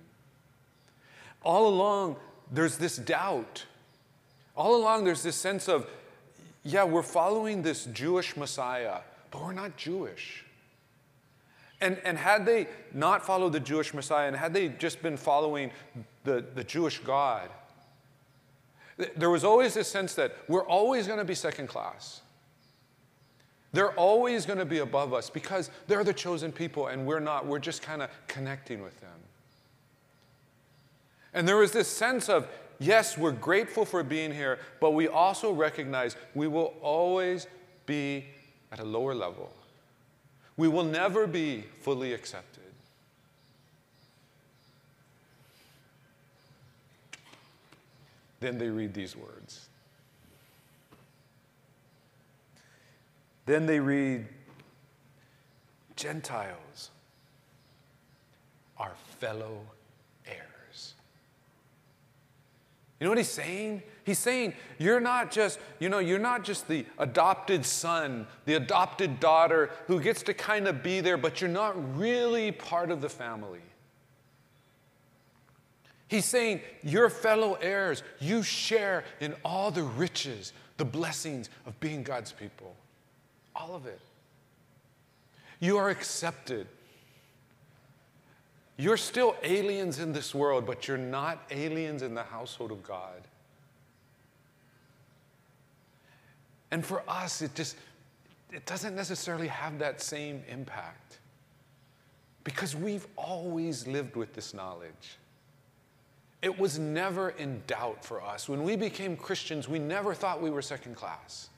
All 1.42 1.68
along, 1.68 2.16
there's 2.50 2.78
this 2.78 2.96
doubt. 2.96 3.66
All 4.56 4.76
along, 4.76 5.04
there's 5.04 5.22
this 5.22 5.36
sense 5.36 5.68
of, 5.68 5.86
yeah, 6.62 6.84
we're 6.84 7.02
following 7.02 7.60
this 7.60 7.84
Jewish 7.84 8.34
Messiah, 8.34 9.00
but 9.30 9.42
we're 9.42 9.52
not 9.52 9.76
Jewish. 9.76 10.42
And, 11.82 12.00
and 12.02 12.16
had 12.16 12.46
they 12.46 12.68
not 12.94 13.26
followed 13.26 13.52
the 13.52 13.60
Jewish 13.60 13.92
Messiah, 13.92 14.26
and 14.26 14.36
had 14.36 14.54
they 14.54 14.68
just 14.68 15.02
been 15.02 15.18
following 15.18 15.70
the, 16.24 16.42
the 16.54 16.64
Jewish 16.64 16.98
God, 17.00 17.50
there 19.16 19.30
was 19.30 19.44
always 19.44 19.74
this 19.74 19.88
sense 19.88 20.14
that 20.14 20.36
we're 20.48 20.66
always 20.66 21.06
going 21.06 21.18
to 21.18 21.24
be 21.24 21.34
second 21.34 21.68
class. 21.68 22.22
They're 23.72 23.92
always 23.92 24.46
going 24.46 24.58
to 24.58 24.64
be 24.64 24.78
above 24.78 25.12
us 25.12 25.28
because 25.28 25.70
they're 25.86 26.04
the 26.04 26.14
chosen 26.14 26.50
people 26.50 26.86
and 26.86 27.06
we're 27.06 27.20
not. 27.20 27.46
We're 27.46 27.58
just 27.58 27.82
kind 27.82 28.00
of 28.00 28.08
connecting 28.26 28.82
with 28.82 28.98
them. 29.00 29.10
And 31.34 31.46
there 31.46 31.58
was 31.58 31.72
this 31.72 31.88
sense 31.88 32.30
of, 32.30 32.48
yes, 32.78 33.18
we're 33.18 33.32
grateful 33.32 33.84
for 33.84 34.02
being 34.02 34.32
here, 34.32 34.58
but 34.80 34.92
we 34.92 35.08
also 35.08 35.52
recognize 35.52 36.16
we 36.34 36.48
will 36.48 36.72
always 36.80 37.46
be 37.84 38.24
at 38.72 38.80
a 38.80 38.84
lower 38.84 39.14
level. 39.14 39.52
We 40.56 40.68
will 40.68 40.84
never 40.84 41.26
be 41.26 41.64
fully 41.82 42.14
accepted. 42.14 42.55
Then 48.40 48.58
they 48.58 48.68
read 48.68 48.92
these 48.92 49.16
words. 49.16 49.68
Then 53.46 53.66
they 53.66 53.80
read, 53.80 54.26
Gentiles 55.94 56.90
are 58.76 58.92
fellow 59.18 59.60
heirs. 60.26 60.94
You 63.00 63.04
know 63.04 63.10
what 63.10 63.18
he's 63.18 63.28
saying? 63.28 63.82
He's 64.04 64.18
saying 64.18 64.54
you're 64.78 65.00
not 65.00 65.30
just, 65.30 65.58
you 65.78 65.88
know, 65.88 65.98
you're 65.98 66.18
not 66.18 66.44
just 66.44 66.68
the 66.68 66.84
adopted 66.98 67.64
son, 67.64 68.26
the 68.44 68.54
adopted 68.54 69.20
daughter 69.20 69.70
who 69.86 70.00
gets 70.00 70.22
to 70.24 70.34
kind 70.34 70.68
of 70.68 70.82
be 70.82 71.00
there, 71.00 71.16
but 71.16 71.40
you're 71.40 71.48
not 71.48 71.98
really 71.98 72.52
part 72.52 72.90
of 72.90 73.00
the 73.00 73.08
family. 73.08 73.60
He's 76.08 76.24
saying, 76.24 76.60
Your 76.82 77.10
fellow 77.10 77.54
heirs, 77.54 78.02
you 78.20 78.42
share 78.42 79.04
in 79.20 79.34
all 79.44 79.70
the 79.70 79.82
riches, 79.82 80.52
the 80.76 80.84
blessings 80.84 81.50
of 81.66 81.78
being 81.80 82.02
God's 82.02 82.32
people. 82.32 82.74
All 83.54 83.74
of 83.74 83.86
it. 83.86 84.00
You 85.58 85.78
are 85.78 85.88
accepted. 85.88 86.66
You're 88.76 88.98
still 88.98 89.34
aliens 89.42 89.98
in 89.98 90.12
this 90.12 90.34
world, 90.34 90.66
but 90.66 90.86
you're 90.86 90.98
not 90.98 91.42
aliens 91.50 92.02
in 92.02 92.14
the 92.14 92.22
household 92.22 92.70
of 92.70 92.82
God. 92.82 93.22
And 96.70 96.84
for 96.84 97.02
us, 97.08 97.40
it 97.40 97.54
just 97.54 97.76
it 98.52 98.64
doesn't 98.66 98.94
necessarily 98.94 99.48
have 99.48 99.78
that 99.78 100.00
same 100.00 100.42
impact. 100.48 101.18
Because 102.44 102.76
we've 102.76 103.06
always 103.16 103.86
lived 103.86 104.14
with 104.14 104.34
this 104.34 104.54
knowledge. 104.54 105.18
It 106.46 106.60
was 106.60 106.78
never 106.78 107.30
in 107.30 107.60
doubt 107.66 108.04
for 108.04 108.22
us. 108.22 108.48
When 108.48 108.62
we 108.62 108.76
became 108.76 109.16
Christians, 109.16 109.68
we 109.68 109.80
never 109.80 110.14
thought 110.14 110.40
we 110.40 110.48
were 110.48 110.62
second 110.62 110.94
class. 110.94 111.48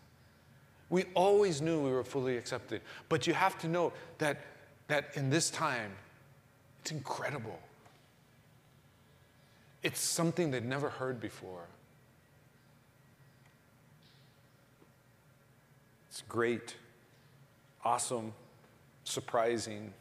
We 0.88 1.04
always 1.12 1.60
knew 1.60 1.84
we 1.84 1.90
were 1.90 2.02
fully 2.02 2.38
accepted. 2.38 2.80
But 3.10 3.26
you 3.26 3.34
have 3.34 3.58
to 3.58 3.68
know 3.68 3.92
that, 4.16 4.40
that 4.86 5.10
in 5.12 5.28
this 5.28 5.50
time, 5.50 5.90
it's 6.80 6.90
incredible. 6.90 7.58
It's 9.82 10.00
something 10.00 10.50
they'd 10.50 10.64
never 10.64 10.88
heard 10.88 11.20
before. 11.20 11.66
It's 16.08 16.22
great, 16.30 16.76
awesome, 17.84 18.32
surprising, 19.04 19.92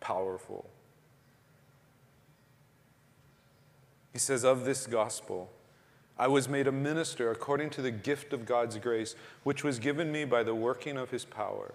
powerful. 0.00 0.68
He 4.12 4.18
says, 4.18 4.44
Of 4.44 4.64
this 4.64 4.86
gospel, 4.86 5.50
I 6.18 6.26
was 6.26 6.48
made 6.48 6.66
a 6.66 6.72
minister 6.72 7.30
according 7.30 7.70
to 7.70 7.82
the 7.82 7.90
gift 7.90 8.32
of 8.32 8.44
God's 8.44 8.76
grace, 8.78 9.14
which 9.42 9.64
was 9.64 9.78
given 9.78 10.12
me 10.12 10.24
by 10.24 10.42
the 10.42 10.54
working 10.54 10.96
of 10.96 11.10
his 11.10 11.24
power. 11.24 11.74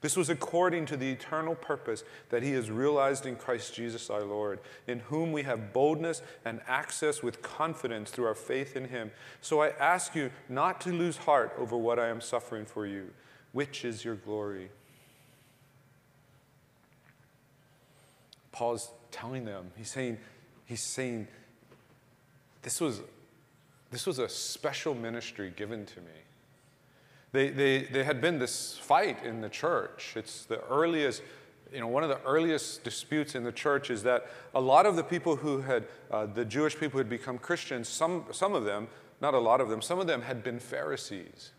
This 0.00 0.16
was 0.16 0.30
according 0.30 0.86
to 0.86 0.96
the 0.96 1.10
eternal 1.10 1.56
purpose 1.56 2.04
that 2.28 2.44
he 2.44 2.52
has 2.52 2.70
realized 2.70 3.26
in 3.26 3.34
Christ 3.34 3.74
Jesus 3.74 4.10
our 4.10 4.22
Lord, 4.22 4.60
in 4.86 5.00
whom 5.00 5.32
we 5.32 5.42
have 5.42 5.72
boldness 5.72 6.22
and 6.44 6.60
access 6.68 7.20
with 7.20 7.42
confidence 7.42 8.10
through 8.10 8.26
our 8.26 8.34
faith 8.34 8.76
in 8.76 8.88
him. 8.88 9.10
So 9.40 9.60
I 9.60 9.70
ask 9.70 10.14
you 10.14 10.30
not 10.48 10.80
to 10.82 10.92
lose 10.92 11.16
heart 11.16 11.52
over 11.58 11.76
what 11.76 11.98
I 11.98 12.08
am 12.08 12.20
suffering 12.20 12.64
for 12.64 12.86
you, 12.86 13.10
which 13.50 13.84
is 13.84 14.04
your 14.04 14.14
glory. 14.14 14.70
Paul's 18.52 18.90
telling 19.10 19.44
them, 19.44 19.72
he's 19.76 19.90
saying, 19.90 20.18
he's 20.64 20.82
saying, 20.82 21.26
this 22.62 22.80
was, 22.80 23.00
this 23.90 24.06
was 24.06 24.20
a 24.20 24.28
special 24.28 24.94
ministry 24.94 25.52
given 25.56 25.86
to 25.86 26.00
me. 26.00 26.06
They, 27.38 27.50
they, 27.50 27.82
they 27.82 28.02
had 28.02 28.20
been 28.20 28.40
this 28.40 28.76
fight 28.78 29.24
in 29.24 29.42
the 29.42 29.48
church. 29.48 30.14
It's 30.16 30.44
the 30.44 30.60
earliest, 30.64 31.22
you 31.72 31.78
know, 31.78 31.86
one 31.86 32.02
of 32.02 32.08
the 32.08 32.20
earliest 32.22 32.82
disputes 32.82 33.36
in 33.36 33.44
the 33.44 33.52
church 33.52 33.90
is 33.90 34.02
that 34.02 34.26
a 34.56 34.60
lot 34.60 34.86
of 34.86 34.96
the 34.96 35.04
people 35.04 35.36
who 35.36 35.60
had, 35.60 35.84
uh, 36.10 36.26
the 36.26 36.44
Jewish 36.44 36.74
people 36.74 36.94
who 36.94 36.98
had 36.98 37.08
become 37.08 37.38
Christians, 37.38 37.88
some, 37.88 38.24
some 38.32 38.56
of 38.56 38.64
them, 38.64 38.88
not 39.20 39.34
a 39.34 39.38
lot 39.38 39.60
of 39.60 39.68
them, 39.68 39.80
some 39.80 40.00
of 40.00 40.08
them 40.08 40.22
had 40.22 40.42
been 40.42 40.58
Pharisees. 40.58 41.52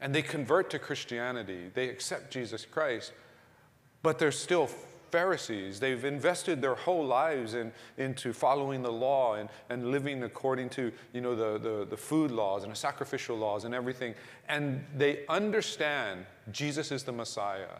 And 0.00 0.14
they 0.14 0.22
convert 0.22 0.70
to 0.70 0.78
Christianity, 0.78 1.72
they 1.74 1.88
accept 1.88 2.32
Jesus 2.32 2.64
Christ, 2.64 3.12
but 4.04 4.20
they're 4.20 4.30
still 4.30 4.68
Pharisees. 5.10 5.80
They've 5.80 6.04
invested 6.04 6.60
their 6.60 6.74
whole 6.74 7.04
lives 7.04 7.54
in, 7.54 7.72
into 7.98 8.32
following 8.32 8.82
the 8.82 8.92
law 8.92 9.34
and, 9.34 9.48
and 9.68 9.90
living 9.90 10.22
according 10.22 10.70
to 10.70 10.92
you 11.12 11.20
know, 11.20 11.34
the, 11.34 11.58
the, 11.58 11.84
the 11.84 11.96
food 11.96 12.30
laws 12.30 12.62
and 12.62 12.72
the 12.72 12.76
sacrificial 12.76 13.36
laws 13.36 13.64
and 13.64 13.74
everything. 13.74 14.14
And 14.48 14.84
they 14.96 15.26
understand 15.28 16.26
Jesus 16.52 16.92
is 16.92 17.02
the 17.02 17.12
Messiah, 17.12 17.78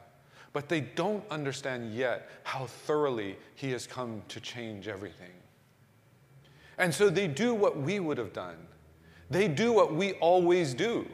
but 0.52 0.68
they 0.68 0.80
don't 0.80 1.24
understand 1.30 1.94
yet 1.94 2.30
how 2.44 2.66
thoroughly 2.66 3.36
he 3.54 3.70
has 3.70 3.86
come 3.86 4.22
to 4.28 4.40
change 4.40 4.88
everything. 4.88 5.30
And 6.78 6.94
so 6.94 7.10
they 7.10 7.28
do 7.28 7.54
what 7.54 7.76
we 7.76 8.00
would 8.00 8.18
have 8.18 8.32
done. 8.32 8.56
They 9.28 9.46
do 9.48 9.72
what 9.72 9.94
we 9.94 10.14
always 10.14 10.74
do. 10.74 11.06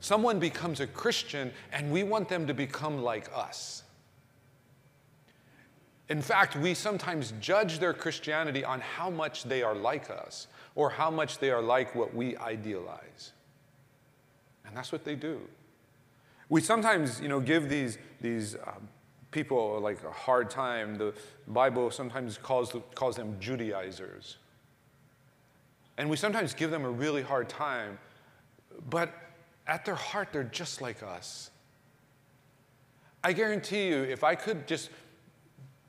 Someone 0.00 0.38
becomes 0.38 0.80
a 0.80 0.86
Christian, 0.86 1.50
and 1.72 1.90
we 1.90 2.04
want 2.04 2.28
them 2.28 2.46
to 2.46 2.54
become 2.54 3.02
like 3.02 3.28
us. 3.34 3.82
In 6.08 6.22
fact, 6.22 6.56
we 6.56 6.74
sometimes 6.74 7.34
judge 7.40 7.78
their 7.78 7.92
Christianity 7.92 8.64
on 8.64 8.80
how 8.80 9.10
much 9.10 9.44
they 9.44 9.62
are 9.62 9.74
like 9.74 10.10
us 10.10 10.46
or 10.74 10.88
how 10.88 11.10
much 11.10 11.38
they 11.38 11.50
are 11.50 11.60
like 11.60 11.94
what 11.94 12.14
we 12.14 12.36
idealize. 12.38 13.32
And 14.64 14.76
that's 14.76 14.90
what 14.90 15.04
they 15.04 15.14
do. 15.14 15.40
We 16.48 16.62
sometimes, 16.62 17.20
you 17.20 17.28
know, 17.28 17.40
give 17.40 17.68
these, 17.68 17.98
these 18.20 18.54
um, 18.54 18.88
people 19.30 19.80
like 19.80 20.02
a 20.02 20.10
hard 20.10 20.48
time. 20.48 20.96
The 20.96 21.12
Bible 21.46 21.90
sometimes 21.90 22.38
calls, 22.38 22.74
calls 22.94 23.16
them 23.16 23.36
Judaizers. 23.38 24.38
And 25.98 26.08
we 26.08 26.16
sometimes 26.16 26.54
give 26.54 26.70
them 26.70 26.84
a 26.84 26.90
really 26.90 27.22
hard 27.22 27.48
time, 27.48 27.98
but 28.88 29.12
at 29.66 29.84
their 29.84 29.96
heart, 29.96 30.28
they're 30.32 30.44
just 30.44 30.80
like 30.80 31.02
us. 31.02 31.50
I 33.22 33.32
guarantee 33.32 33.88
you, 33.88 34.04
if 34.04 34.22
I 34.22 34.34
could 34.36 34.66
just 34.66 34.90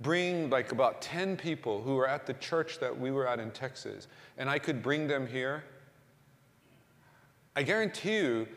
bring 0.01 0.50
like 0.50 0.72
about 0.72 1.01
10 1.01 1.38
people 1.38 1.82
who 1.82 1.96
were 1.96 2.08
at 2.08 2.25
the 2.25 2.34
church 2.36 2.79
that 2.79 2.98
we 2.98 3.12
were 3.12 3.27
at 3.27 3.39
in 3.39 3.51
Texas, 3.51 4.08
and 4.38 4.50
I 4.50 4.60
could 4.60 4.82
bring 4.82 5.08
them 5.08 5.27
here, 5.27 5.63
I 7.56 7.63
guarantee 7.63 8.15
you 8.15 8.48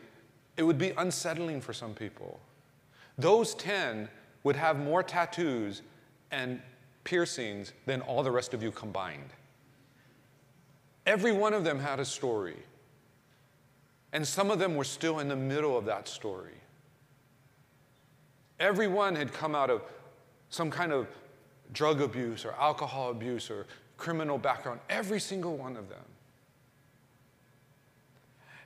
it 0.55 0.63
would 0.63 0.77
be 0.77 0.91
unsettling 0.97 1.61
for 1.61 1.73
some 1.73 1.93
people. 1.93 2.39
Those 3.17 3.55
10 3.55 4.07
would 4.43 4.55
have 4.55 4.77
more 4.79 5.03
tattoos 5.03 5.81
and 6.31 6.61
piercings 7.03 7.73
than 7.85 8.01
all 8.01 8.23
the 8.23 8.31
rest 8.31 8.53
of 8.53 8.63
you 8.63 8.71
combined. 8.71 9.29
Every 11.05 11.31
one 11.31 11.53
of 11.53 11.63
them 11.63 11.79
had 11.79 11.99
a 11.99 12.05
story. 12.05 12.57
And 14.13 14.25
some 14.25 14.51
of 14.51 14.59
them 14.59 14.75
were 14.75 14.83
still 14.83 15.19
in 15.19 15.27
the 15.27 15.35
middle 15.35 15.77
of 15.77 15.85
that 15.85 16.07
story. 16.07 16.53
Everyone 18.59 19.15
had 19.15 19.33
come 19.33 19.55
out 19.55 19.69
of 19.69 19.81
some 20.49 20.69
kind 20.69 20.91
of 20.91 21.07
drug 21.71 22.01
abuse 22.01 22.45
or 22.45 22.51
alcohol 22.53 23.11
abuse 23.11 23.49
or 23.49 23.65
criminal 23.97 24.37
background, 24.37 24.79
every 24.89 25.19
single 25.19 25.55
one 25.55 25.77
of 25.77 25.89
them. 25.89 26.03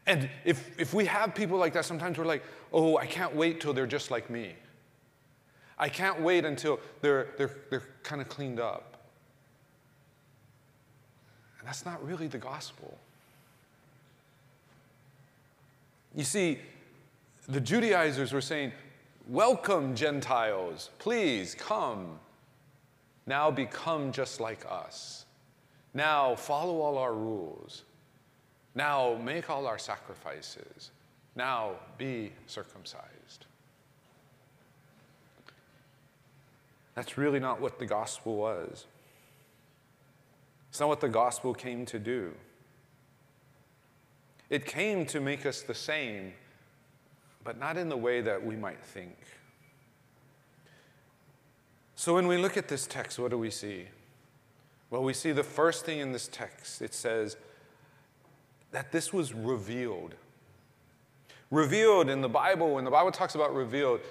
And 0.07 0.29
if, 0.45 0.79
if 0.79 0.93
we 0.93 1.05
have 1.05 1.35
people 1.35 1.57
like 1.57 1.73
that, 1.73 1.85
sometimes 1.85 2.17
we're 2.17 2.25
like, 2.25 2.43
oh, 2.71 2.97
I 2.97 3.05
can't 3.05 3.35
wait 3.35 3.59
till 3.59 3.73
they're 3.73 3.85
just 3.85 4.09
like 4.09 4.29
me. 4.29 4.53
I 5.77 5.89
can't 5.89 6.21
wait 6.21 6.45
until 6.45 6.79
they're, 7.01 7.27
they're, 7.37 7.55
they're 7.69 7.83
kind 8.03 8.21
of 8.21 8.29
cleaned 8.29 8.59
up. 8.59 8.97
And 11.59 11.67
that's 11.67 11.85
not 11.85 12.03
really 12.03 12.27
the 12.27 12.37
gospel. 12.37 12.97
You 16.15 16.23
see, 16.23 16.59
the 17.47 17.61
Judaizers 17.61 18.33
were 18.33 18.41
saying, 18.41 18.71
Welcome, 19.27 19.93
Gentiles, 19.93 20.89
please 20.99 21.53
come. 21.53 22.17
Now 23.27 23.51
become 23.51 24.13
just 24.13 24.39
like 24.39 24.65
us. 24.69 25.25
Now 25.93 26.35
follow 26.35 26.79
all 26.79 26.97
our 26.97 27.13
rules. 27.13 27.83
Now 28.73 29.19
make 29.21 29.49
all 29.49 29.67
our 29.67 29.77
sacrifices. 29.77 30.91
Now 31.35 31.73
be 31.97 32.31
circumcised. 32.47 33.45
That's 36.95 37.17
really 37.17 37.39
not 37.39 37.61
what 37.61 37.77
the 37.77 37.85
gospel 37.85 38.37
was. 38.37 38.85
It's 40.69 40.79
not 40.79 40.89
what 40.89 41.01
the 41.01 41.09
gospel 41.09 41.53
came 41.53 41.85
to 41.87 41.99
do. 41.99 42.33
It 44.49 44.65
came 44.65 45.05
to 45.07 45.19
make 45.19 45.45
us 45.45 45.61
the 45.61 45.75
same, 45.75 46.33
but 47.43 47.59
not 47.59 47.77
in 47.77 47.89
the 47.89 47.97
way 47.97 48.21
that 48.21 48.43
we 48.43 48.55
might 48.55 48.83
think. 48.83 49.17
So 51.97 52.13
when 52.13 52.27
we 52.27 52.37
look 52.37 52.57
at 52.57 52.67
this 52.67 52.85
text, 52.85 53.17
what 53.17 53.31
do 53.31 53.39
we 53.39 53.49
see? 53.49 53.87
Well, 54.91 55.01
we 55.01 55.13
see 55.13 55.31
the 55.31 55.43
first 55.43 55.83
thing 55.83 55.97
in 55.97 56.11
this 56.11 56.27
text 56.31 56.79
it 56.83 56.93
says 56.93 57.37
that 58.71 58.91
this 58.91 59.11
was 59.11 59.33
revealed. 59.33 60.13
Revealed 61.49 62.07
in 62.07 62.21
the 62.21 62.29
Bible, 62.29 62.75
when 62.75 62.85
the 62.85 62.91
Bible 62.91 63.11
talks 63.11 63.33
about 63.33 63.51
revealed, 63.51 64.01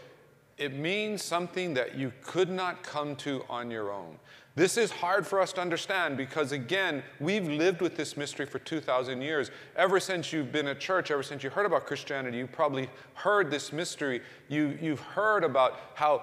it 0.58 0.74
means 0.74 1.22
something 1.22 1.74
that 1.74 1.94
you 1.94 2.12
could 2.22 2.50
not 2.50 2.82
come 2.82 3.14
to 3.16 3.44
on 3.48 3.70
your 3.70 3.92
own. 3.92 4.18
This 4.56 4.78
is 4.78 4.90
hard 4.90 5.26
for 5.26 5.38
us 5.38 5.52
to 5.52 5.60
understand 5.60 6.16
because, 6.16 6.50
again, 6.50 7.02
we've 7.20 7.46
lived 7.46 7.82
with 7.82 7.94
this 7.94 8.16
mystery 8.16 8.46
for 8.46 8.58
2,000 8.58 9.20
years. 9.20 9.50
Ever 9.76 10.00
since 10.00 10.32
you've 10.32 10.50
been 10.50 10.66
at 10.66 10.80
church, 10.80 11.10
ever 11.10 11.22
since 11.22 11.44
you 11.44 11.50
heard 11.50 11.66
about 11.66 11.84
Christianity, 11.84 12.38
you've 12.38 12.52
probably 12.52 12.88
heard 13.12 13.50
this 13.50 13.70
mystery. 13.70 14.22
You, 14.48 14.78
you've 14.80 15.00
heard 15.00 15.44
about 15.44 15.78
how, 15.92 16.22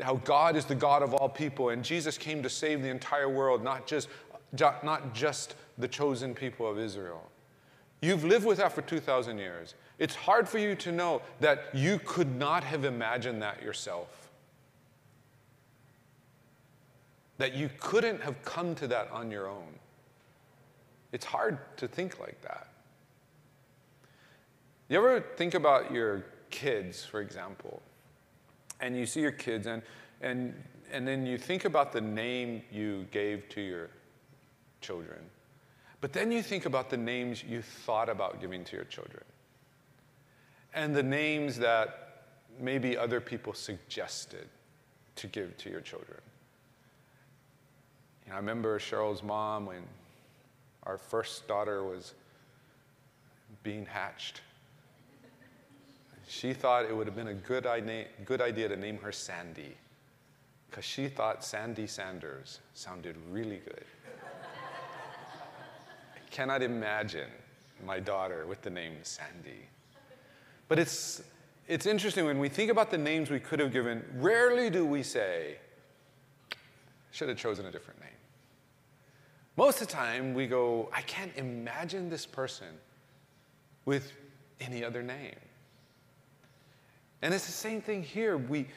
how 0.00 0.16
God 0.16 0.56
is 0.56 0.64
the 0.64 0.74
God 0.74 1.04
of 1.04 1.14
all 1.14 1.28
people 1.28 1.68
and 1.68 1.84
Jesus 1.84 2.18
came 2.18 2.42
to 2.42 2.50
save 2.50 2.82
the 2.82 2.88
entire 2.88 3.28
world, 3.28 3.62
not 3.62 3.86
just, 3.86 4.08
not 4.58 5.14
just 5.14 5.54
the 5.78 5.86
chosen 5.86 6.34
people 6.34 6.68
of 6.68 6.80
Israel. 6.80 7.30
You've 8.02 8.24
lived 8.24 8.44
with 8.44 8.58
that 8.58 8.72
for 8.72 8.82
2,000 8.82 9.38
years. 9.38 9.76
It's 10.00 10.16
hard 10.16 10.48
for 10.48 10.58
you 10.58 10.74
to 10.74 10.90
know 10.90 11.22
that 11.38 11.72
you 11.72 12.00
could 12.04 12.34
not 12.36 12.64
have 12.64 12.84
imagined 12.84 13.40
that 13.42 13.62
yourself. 13.62 14.27
That 17.38 17.54
you 17.54 17.70
couldn't 17.80 18.22
have 18.22 18.42
come 18.42 18.74
to 18.76 18.86
that 18.88 19.10
on 19.10 19.30
your 19.30 19.48
own. 19.48 19.78
It's 21.12 21.24
hard 21.24 21.58
to 21.78 21.88
think 21.88 22.20
like 22.20 22.40
that. 22.42 22.68
You 24.88 24.98
ever 24.98 25.20
think 25.36 25.54
about 25.54 25.92
your 25.92 26.24
kids, 26.50 27.04
for 27.04 27.20
example, 27.20 27.82
and 28.80 28.96
you 28.96 29.06
see 29.06 29.20
your 29.20 29.32
kids, 29.32 29.66
and, 29.66 29.82
and, 30.20 30.54
and 30.92 31.06
then 31.06 31.26
you 31.26 31.38
think 31.38 31.64
about 31.64 31.92
the 31.92 32.00
name 32.00 32.62
you 32.70 33.06
gave 33.10 33.48
to 33.50 33.60
your 33.60 33.90
children, 34.80 35.18
but 36.00 36.12
then 36.12 36.30
you 36.32 36.42
think 36.42 36.64
about 36.64 36.90
the 36.90 36.96
names 36.96 37.42
you 37.44 37.60
thought 37.60 38.08
about 38.08 38.40
giving 38.40 38.64
to 38.64 38.76
your 38.76 38.84
children 38.84 39.24
and 40.74 40.94
the 40.94 41.02
names 41.02 41.58
that 41.58 42.22
maybe 42.60 42.96
other 42.96 43.20
people 43.20 43.52
suggested 43.52 44.48
to 45.16 45.26
give 45.26 45.56
to 45.58 45.70
your 45.70 45.80
children. 45.80 46.20
You 48.28 48.32
know, 48.32 48.36
I 48.36 48.40
remember 48.40 48.78
Cheryl's 48.78 49.22
mom 49.22 49.64
when 49.64 49.84
our 50.82 50.98
first 50.98 51.48
daughter 51.48 51.82
was 51.82 52.12
being 53.62 53.86
hatched. 53.86 54.42
She 56.28 56.52
thought 56.52 56.84
it 56.84 56.94
would 56.94 57.06
have 57.06 57.16
been 57.16 57.28
a 57.28 57.34
good 57.34 57.64
idea, 57.64 58.04
good 58.26 58.42
idea 58.42 58.68
to 58.68 58.76
name 58.76 58.98
her 58.98 59.12
Sandy 59.12 59.74
because 60.68 60.84
she 60.84 61.08
thought 61.08 61.42
Sandy 61.42 61.86
Sanders 61.86 62.58
sounded 62.74 63.16
really 63.30 63.62
good. 63.64 63.86
I 66.14 66.30
cannot 66.30 66.62
imagine 66.62 67.30
my 67.86 67.98
daughter 67.98 68.46
with 68.46 68.60
the 68.60 68.68
name 68.68 68.96
Sandy. 69.04 69.70
But 70.68 70.78
it's, 70.78 71.22
it's 71.66 71.86
interesting 71.86 72.26
when 72.26 72.38
we 72.38 72.50
think 72.50 72.70
about 72.70 72.90
the 72.90 72.98
names 72.98 73.30
we 73.30 73.40
could 73.40 73.58
have 73.58 73.72
given, 73.72 74.04
rarely 74.16 74.68
do 74.68 74.84
we 74.84 75.02
say, 75.02 75.56
should 77.10 77.30
have 77.30 77.38
chosen 77.38 77.64
a 77.64 77.70
different 77.70 78.00
name. 78.00 78.17
Most 79.58 79.82
of 79.82 79.88
the 79.88 79.92
time, 79.92 80.34
we 80.34 80.46
go, 80.46 80.88
I 80.92 81.02
can't 81.02 81.32
imagine 81.36 82.08
this 82.08 82.24
person 82.24 82.68
with 83.86 84.12
any 84.60 84.84
other 84.84 85.02
name. 85.02 85.34
And 87.22 87.34
it's 87.34 87.46
the 87.46 87.50
same 87.50 87.82
thing 87.82 88.04
here. 88.04 88.36
We, 88.36 88.68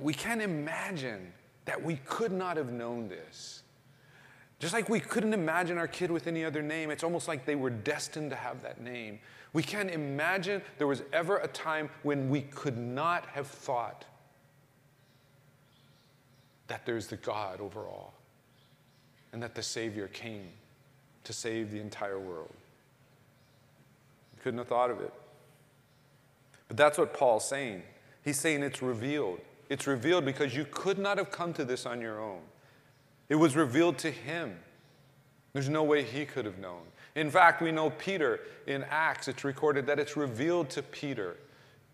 we 0.00 0.12
can't 0.12 0.42
imagine 0.42 1.32
that 1.64 1.80
we 1.80 2.00
could 2.04 2.32
not 2.32 2.56
have 2.56 2.72
known 2.72 3.08
this. 3.08 3.62
Just 4.58 4.74
like 4.74 4.88
we 4.88 4.98
couldn't 4.98 5.32
imagine 5.32 5.78
our 5.78 5.86
kid 5.86 6.10
with 6.10 6.26
any 6.26 6.44
other 6.44 6.60
name, 6.60 6.90
it's 6.90 7.04
almost 7.04 7.28
like 7.28 7.46
they 7.46 7.54
were 7.54 7.70
destined 7.70 8.30
to 8.30 8.36
have 8.36 8.60
that 8.62 8.80
name. 8.80 9.20
We 9.52 9.62
can't 9.62 9.92
imagine 9.92 10.60
there 10.78 10.88
was 10.88 11.04
ever 11.12 11.36
a 11.36 11.46
time 11.46 11.88
when 12.02 12.28
we 12.30 12.40
could 12.40 12.76
not 12.76 13.26
have 13.26 13.46
thought 13.46 14.04
that 16.66 16.84
there's 16.84 17.06
the 17.06 17.16
God 17.16 17.60
over 17.60 17.86
all 17.86 18.15
and 19.36 19.42
that 19.42 19.54
the 19.54 19.62
Savior 19.62 20.08
came 20.08 20.48
to 21.24 21.30
save 21.34 21.70
the 21.70 21.78
entire 21.78 22.18
world. 22.18 22.54
You 24.32 24.40
couldn't 24.42 24.56
have 24.56 24.68
thought 24.68 24.90
of 24.90 25.02
it. 25.02 25.12
But 26.68 26.78
that's 26.78 26.96
what 26.96 27.12
Paul's 27.12 27.46
saying. 27.46 27.82
He's 28.24 28.40
saying 28.40 28.62
it's 28.62 28.80
revealed. 28.80 29.40
It's 29.68 29.86
revealed 29.86 30.24
because 30.24 30.56
you 30.56 30.66
could 30.70 30.98
not 30.98 31.18
have 31.18 31.30
come 31.30 31.52
to 31.52 31.66
this 31.66 31.84
on 31.84 32.00
your 32.00 32.18
own. 32.18 32.40
It 33.28 33.34
was 33.34 33.56
revealed 33.56 33.98
to 33.98 34.10
him. 34.10 34.56
There's 35.52 35.68
no 35.68 35.84
way 35.84 36.02
he 36.02 36.24
could 36.24 36.46
have 36.46 36.56
known. 36.56 36.80
In 37.14 37.30
fact, 37.30 37.60
we 37.60 37.70
know 37.70 37.90
Peter 37.90 38.40
in 38.66 38.86
Acts, 38.88 39.28
it's 39.28 39.44
recorded 39.44 39.84
that 39.84 39.98
it's 39.98 40.16
revealed 40.16 40.70
to 40.70 40.82
Peter. 40.82 41.36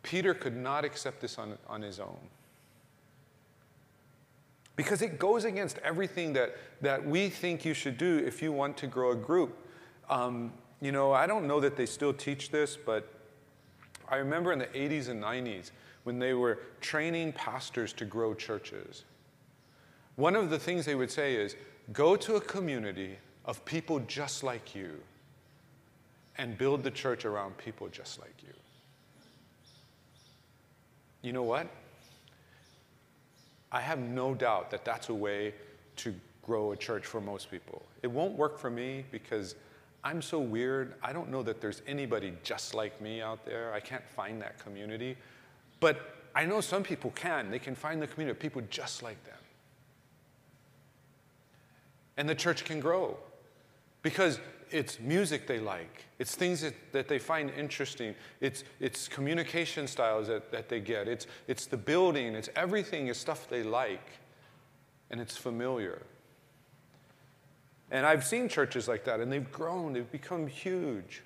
Peter 0.05 0.33
could 0.33 0.57
not 0.57 0.85
accept 0.85 1.21
this 1.21 1.39
on, 1.39 1.59
on 1.69 1.83
his 1.83 1.99
own. 1.99 2.21
Because 4.77 5.03
it 5.03 5.19
goes 5.19 5.45
against 5.45 5.79
everything 5.79 6.33
that, 6.33 6.57
that 6.81 7.05
we 7.07 7.29
think 7.29 7.65
you 7.65 7.75
should 7.75 7.99
do 7.99 8.19
if 8.19 8.41
you 8.41 8.53
want 8.53 8.77
to 8.79 8.87
grow 8.87 9.13
a 9.13 9.17
group. 9.17 9.57
Um, 10.09 10.53
you 10.81 10.93
know, 10.93 11.13
I 11.13 11.27
don't 11.27 11.47
know 11.47 11.61
that 11.61 11.77
they 11.77 11.87
still 11.87 12.13
teach 12.13 12.51
this, 12.51 12.77
but 12.77 13.09
I 14.09 14.17
remember 14.17 14.53
in 14.53 14.59
the 14.59 14.67
80s 14.67 15.09
and 15.09 15.23
90s 15.23 15.71
when 16.05 16.19
they 16.19 16.35
were 16.35 16.61
training 16.81 17.33
pastors 17.33 17.93
to 17.95 18.05
grow 18.05 18.35
churches. 18.35 19.05
One 20.17 20.37
of 20.37 20.51
the 20.51 20.59
things 20.59 20.85
they 20.85 20.95
would 20.95 21.11
say 21.11 21.37
is 21.37 21.57
go 21.93 22.17
to 22.17 22.37
a 22.37 22.41
community 22.41 23.17
of 23.45 23.65
people 23.65 24.01
just 24.01 24.43
like 24.43 24.75
you 24.75 25.01
and 26.39 26.57
build 26.57 26.83
the 26.83 26.91
church 26.91 27.25
around 27.25 27.57
people 27.59 27.89
just 27.89 28.21
like 28.21 28.35
you. 28.43 28.53
You 31.23 31.33
know 31.33 31.43
what? 31.43 31.69
I 33.73 33.81
have 33.81 33.99
no 33.99 34.35
doubt 34.35 34.71
that 34.71 34.85
that's 34.85 35.09
a 35.09 35.15
way 35.15 35.55
to 35.97 36.15
grow 36.43 36.73
a 36.73 36.77
church 36.77 37.07
for 37.07 37.21
most 37.21 37.51
people. 37.51 37.83
It 38.03 38.09
won't 38.09 38.37
work 38.37 38.59
for 38.59 38.71
me 38.71 39.05
because 39.11 39.55
I'm 40.05 40.21
so 40.21 40.39
weird. 40.41 40.95
I 41.03 41.13
don't 41.13 41.31
know 41.31 41.43
that 41.43 41.61
there's 41.61 41.81
anybody 41.87 42.35
just 42.43 42.75
like 42.75 43.01
me 43.01 43.23
out 43.23 43.47
there. 43.47 43.73
I 43.73 43.81
can't 43.81 44.07
find 44.09 44.43
that 44.43 44.59
community. 44.59 45.17
But 45.81 46.17
I 46.35 46.45
know 46.45 46.61
some 46.61 46.83
people 46.83 47.13
can. 47.13 47.51
They 47.51 47.59
can 47.59 47.75
find 47.75 48.03
the 48.03 48.07
community 48.07 48.37
of 48.37 48.41
people 48.41 48.63
just 48.69 49.03
like 49.03 49.23
them. 49.25 49.35
And 52.17 52.29
the 52.29 52.35
church 52.35 52.65
can 52.65 52.79
grow 52.79 53.17
because 54.03 54.39
it's 54.73 54.99
music 55.01 55.47
they 55.47 55.59
like. 55.59 56.05
It's 56.19 56.35
things 56.35 56.63
that, 56.63 56.75
that 56.93 57.09
they 57.09 57.19
find 57.19 57.51
interesting. 57.51 58.15
It's, 58.41 58.65
it's 58.81 59.09
communication 59.09 59.87
styles 59.87 60.29
that, 60.29 60.51
that 60.53 60.69
they 60.69 60.81
get. 60.81 61.09
It's, 61.09 61.27
it's 61.49 61.67
the 61.67 61.77
building. 61.77 62.35
It's 62.35 62.49
everything 62.57 63.09
is 63.09 63.17
stuff 63.17 63.49
they 63.49 63.63
like. 63.63 64.11
And 65.11 65.21
it's 65.21 65.37
familiar. 65.37 66.03
And 67.91 68.07
I've 68.07 68.25
seen 68.25 68.49
churches 68.49 68.89
like 68.89 69.05
that, 69.05 69.21
and 69.21 69.31
they've 69.31 69.53
grown, 69.53 69.93
they've 69.93 70.11
become 70.11 70.47
huge. 70.47 71.23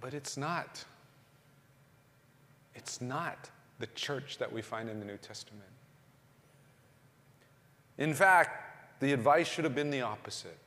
But 0.00 0.12
it's 0.12 0.36
not. 0.36 0.84
It's 2.74 3.00
not 3.00 3.50
the 3.78 3.86
church 3.88 4.38
that 4.38 4.52
we 4.52 4.60
find 4.60 4.90
in 4.90 5.00
the 5.00 5.06
New 5.06 5.16
Testament. 5.16 5.64
In 7.96 8.12
fact, 8.12 8.67
the 9.00 9.12
advice 9.12 9.48
should 9.48 9.64
have 9.64 9.74
been 9.74 9.90
the 9.90 10.02
opposite. 10.02 10.58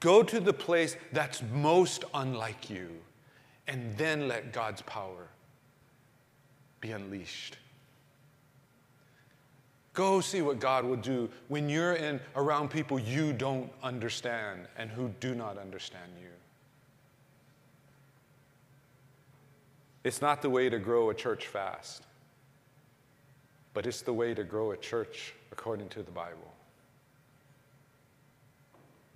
Go 0.00 0.22
to 0.22 0.40
the 0.40 0.52
place 0.52 0.96
that's 1.12 1.42
most 1.52 2.04
unlike 2.14 2.68
you, 2.68 2.88
and 3.66 3.96
then 3.96 4.28
let 4.28 4.52
God's 4.52 4.82
power 4.82 5.28
be 6.80 6.92
unleashed. 6.92 7.56
Go 9.94 10.20
see 10.20 10.42
what 10.42 10.60
God 10.60 10.84
will 10.84 10.96
do 10.96 11.30
when 11.48 11.70
you're 11.70 11.94
in 11.94 12.20
around 12.36 12.68
people 12.68 12.98
you 12.98 13.32
don't 13.32 13.70
understand 13.82 14.68
and 14.76 14.90
who 14.90 15.08
do 15.20 15.34
not 15.34 15.56
understand 15.56 16.12
you. 16.20 16.28
It's 20.04 20.20
not 20.20 20.42
the 20.42 20.50
way 20.50 20.68
to 20.68 20.78
grow 20.78 21.08
a 21.08 21.14
church 21.14 21.46
fast, 21.46 22.02
but 23.72 23.86
it's 23.86 24.02
the 24.02 24.12
way 24.12 24.34
to 24.34 24.44
grow 24.44 24.72
a 24.72 24.76
church 24.76 25.34
according 25.50 25.88
to 25.88 26.02
the 26.02 26.12
Bible. 26.12 26.52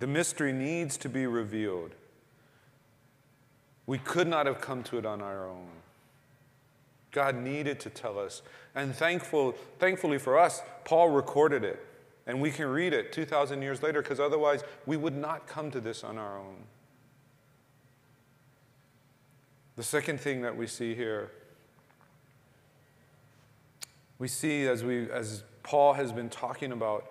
The 0.01 0.07
mystery 0.07 0.51
needs 0.51 0.97
to 0.97 1.09
be 1.09 1.27
revealed. 1.27 1.91
We 3.85 3.99
could 3.99 4.27
not 4.27 4.47
have 4.47 4.59
come 4.59 4.81
to 4.85 4.97
it 4.97 5.05
on 5.05 5.21
our 5.21 5.47
own. 5.47 5.67
God 7.11 7.35
needed 7.35 7.79
to 7.81 7.91
tell 7.91 8.17
us. 8.17 8.41
And 8.73 8.95
thankful, 8.95 9.51
thankfully 9.77 10.17
for 10.17 10.39
us, 10.39 10.63
Paul 10.85 11.09
recorded 11.09 11.63
it. 11.63 11.85
And 12.25 12.41
we 12.41 12.49
can 12.49 12.65
read 12.65 12.93
it 12.93 13.11
2,000 13.11 13.61
years 13.61 13.83
later 13.83 14.01
because 14.01 14.19
otherwise 14.19 14.63
we 14.87 14.97
would 14.97 15.15
not 15.15 15.45
come 15.45 15.69
to 15.69 15.79
this 15.79 16.03
on 16.03 16.17
our 16.17 16.39
own. 16.39 16.63
The 19.75 19.83
second 19.83 20.19
thing 20.19 20.41
that 20.41 20.57
we 20.57 20.65
see 20.65 20.95
here, 20.95 21.29
we 24.17 24.27
see 24.27 24.65
as, 24.65 24.83
we, 24.83 25.11
as 25.11 25.43
Paul 25.61 25.93
has 25.93 26.11
been 26.11 26.31
talking 26.31 26.71
about 26.71 27.05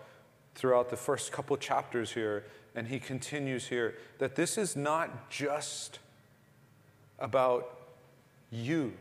throughout 0.57 0.91
the 0.91 0.97
first 0.97 1.31
couple 1.31 1.57
chapters 1.57 2.11
here, 2.11 2.45
and 2.75 2.89
he 2.89 2.99
continues 2.99 3.67
here 3.67 3.95
that 4.19 4.37
this 4.37 4.57
is 4.57 4.77
not 4.77 5.31
just 5.31 5.99
about 7.19 7.79
you. 8.51 8.93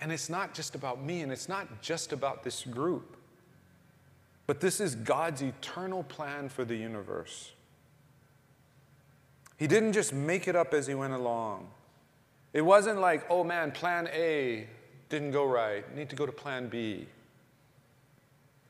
And 0.00 0.12
it's 0.12 0.28
not 0.28 0.54
just 0.54 0.74
about 0.74 1.02
me, 1.02 1.22
and 1.22 1.32
it's 1.32 1.48
not 1.48 1.80
just 1.80 2.12
about 2.12 2.44
this 2.44 2.64
group. 2.64 3.16
But 4.46 4.60
this 4.60 4.80
is 4.80 4.94
God's 4.94 5.42
eternal 5.42 6.04
plan 6.04 6.48
for 6.48 6.64
the 6.64 6.76
universe. 6.76 7.52
He 9.56 9.66
didn't 9.66 9.94
just 9.94 10.12
make 10.12 10.48
it 10.48 10.54
up 10.54 10.74
as 10.74 10.86
he 10.86 10.94
went 10.94 11.14
along. 11.14 11.68
It 12.52 12.60
wasn't 12.60 13.00
like, 13.00 13.24
oh 13.30 13.42
man, 13.42 13.72
plan 13.72 14.08
A 14.12 14.68
didn't 15.08 15.30
go 15.30 15.46
right, 15.46 15.94
need 15.96 16.10
to 16.10 16.16
go 16.16 16.26
to 16.26 16.32
plan 16.32 16.68
B. 16.68 17.06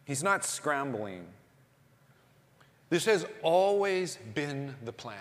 He's 0.05 0.23
not 0.23 0.45
scrambling. 0.45 1.27
This 2.88 3.05
has 3.07 3.27
always 3.42 4.18
been 4.35 4.75
the 4.85 4.92
plan. 4.92 5.16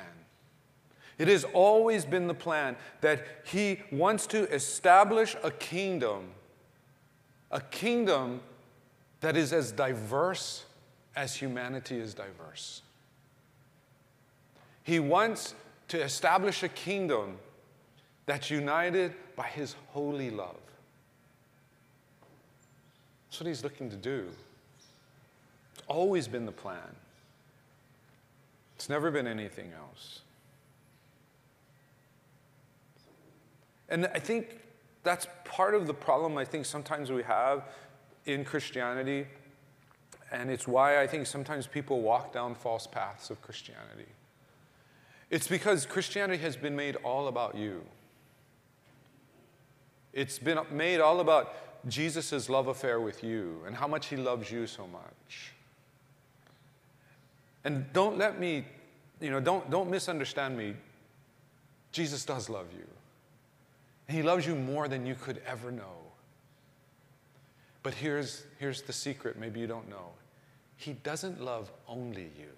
It 1.17 1.28
has 1.28 1.45
always 1.45 2.06
been 2.06 2.28
the 2.28 2.34
plan 2.34 2.75
that 3.01 3.25
he 3.45 3.80
wants 3.91 4.28
to 4.28 4.51
establish 4.54 5.36
a 5.43 5.51
kingdom, 5.51 6.32
a 7.51 7.62
kingdom 7.62 8.41
that 9.21 9.38
is 9.38 9.54
as 9.54 9.71
diverse 9.71 10.65
as 11.15 11.36
humanity 11.36 11.97
is 11.97 12.13
diverse. 12.13 12.82
He 14.84 14.99
wants 14.99 15.56
to 15.88 16.01
establish 16.01 16.62
a 16.63 16.69
kingdom 16.69 17.38
that's 18.25 18.49
united 18.49 19.13
by 19.36 19.47
his 19.47 19.75
holy 19.89 20.30
love. 20.30 20.58
That's 23.28 23.39
what 23.39 23.47
he's 23.47 23.63
looking 23.63 23.89
to 23.89 23.95
do. 23.95 24.28
It's 25.73 25.84
always 25.88 26.28
been 26.28 26.45
the 26.45 26.51
plan. 26.51 26.95
It's 28.76 28.90
never 28.90 29.12
been 29.12 29.28
anything 29.28 29.72
else. 29.74 30.22
And 33.90 34.08
I 34.08 34.20
think 34.20 34.60
that's 35.04 35.28
part 35.44 35.76
of 35.76 35.88
the 35.88 35.94
problem 35.94 36.38
I 36.38 36.46
think 36.46 36.66
sometimes 36.66 37.12
we 37.12 37.24
have 37.24 37.64
in 38.26 38.44
Christianity. 38.44 39.28
And 40.32 40.50
it's 40.50 40.68
why 40.68 41.02
I 41.02 41.08
think 41.08 41.28
sometimes 41.28 41.68
people 41.68 42.02
walk 42.02 42.34
down 42.34 42.56
false 42.56 42.88
paths 42.88 43.30
of 43.30 43.42
Christianity. 43.42 44.08
It's 45.30 45.48
because 45.48 45.86
Christianity 45.86 46.42
has 46.42 46.56
been 46.56 46.76
made 46.76 46.98
all 46.98 47.28
about 47.28 47.56
you. 47.56 47.84
It's 50.14 50.40
been 50.40 50.60
made 50.72 51.00
all 51.00 51.20
about 51.20 51.54
Jesus' 51.88 52.50
love 52.50 52.68
affair 52.68 53.00
with 53.00 53.24
you 53.24 53.62
and 53.68 53.76
how 53.76 53.88
much 53.88 54.08
he 54.08 54.16
loves 54.16 54.50
you 54.50 54.66
so 54.66 54.88
much. 54.88 55.55
And 57.65 57.91
don't 57.91 58.17
let 58.17 58.39
me, 58.39 58.63
you 59.19 59.32
know, 59.32 59.39
don't, 59.39 59.69
don't 59.69 59.89
misunderstand 59.89 60.56
me. 60.56 60.75
Jesus 61.91 62.23
does 62.23 62.47
love 62.47 62.67
you. 62.71 62.86
And 64.08 64.15
he 64.15 64.23
loves 64.23 64.45
you 64.45 64.56
more 64.56 64.88
than 64.88 65.06
you 65.06 65.15
could 65.15 65.41
ever 65.47 65.71
know. 65.71 66.06
But 67.82 67.95
here's, 67.95 68.43
here's 68.60 68.84
the 68.84 68.93
secret 68.93 69.38
maybe 69.38 69.60
you 69.60 69.67
don't 69.67 69.89
know 69.89 70.12
He 70.78 70.93
doesn't 70.93 71.41
love 71.41 71.71
only 71.88 72.30
you. 72.38 72.51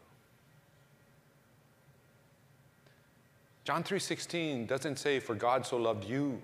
John 3.64 3.84
3:16 3.84 4.68
doesn't 4.68 4.98
say 4.98 5.20
for 5.20 5.36
God 5.36 5.66
so 5.66 5.76
loved 5.76 6.06
you. 6.06 6.42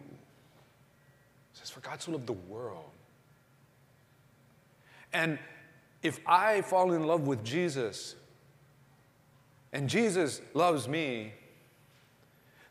It 1.53 1.57
says 1.57 1.69
for 1.69 1.79
God 1.79 2.01
so 2.01 2.11
loved 2.11 2.27
the 2.27 2.33
world. 2.33 2.91
And 5.13 5.39
if 6.01 6.19
I 6.27 6.61
fall 6.61 6.91
in 6.91 7.03
love 7.03 7.25
with 7.25 7.43
Jesus 7.45 8.15
and 9.73 9.89
Jesus 9.89 10.41
loves 10.53 10.87
me, 10.87 11.33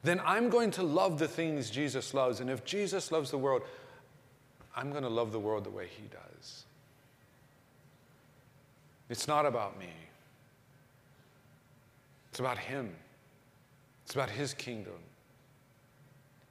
then 0.05 0.21
I'm 0.25 0.49
going 0.49 0.71
to 0.73 0.83
love 0.83 1.19
the 1.19 1.29
things 1.29 1.69
Jesus 1.69 2.15
loves. 2.15 2.41
And 2.41 2.49
if 2.49 2.65
Jesus 2.65 3.12
loves 3.12 3.31
the 3.31 3.38
world, 3.38 3.62
I'm 4.75 4.91
going 4.91 5.03
to 5.03 5.09
love 5.09 5.33
the 5.33 5.38
world 5.38 5.65
the 5.65 5.71
way 5.71 5.88
he 5.88 6.05
does. 6.09 6.65
It's 9.11 9.29
not 9.29 9.45
about 9.45 9.79
me, 9.79 9.91
it's 12.31 12.41
about 12.41 12.57
him, 12.57 12.95
it's 14.05 14.15
about 14.15 14.31
his 14.31 14.55
kingdom. 14.55 14.95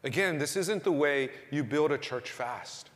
Again, 0.04 0.38
this 0.38 0.56
isn't 0.56 0.84
the 0.84 0.92
way 0.92 1.30
you 1.50 1.64
build 1.64 1.92
a 1.92 1.98
church 1.98 2.32
fast. 2.32 2.90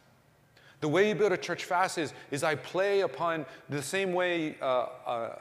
The 0.81 0.89
way 0.89 1.09
you 1.09 1.15
build 1.15 1.31
a 1.31 1.37
church 1.37 1.63
fast 1.63 1.97
is, 1.97 2.13
is 2.31 2.43
I 2.43 2.55
play 2.55 3.01
upon 3.01 3.45
the 3.69 3.81
same 3.81 4.13
way 4.13 4.57
uh, 4.61 4.87
uh, 5.05 5.35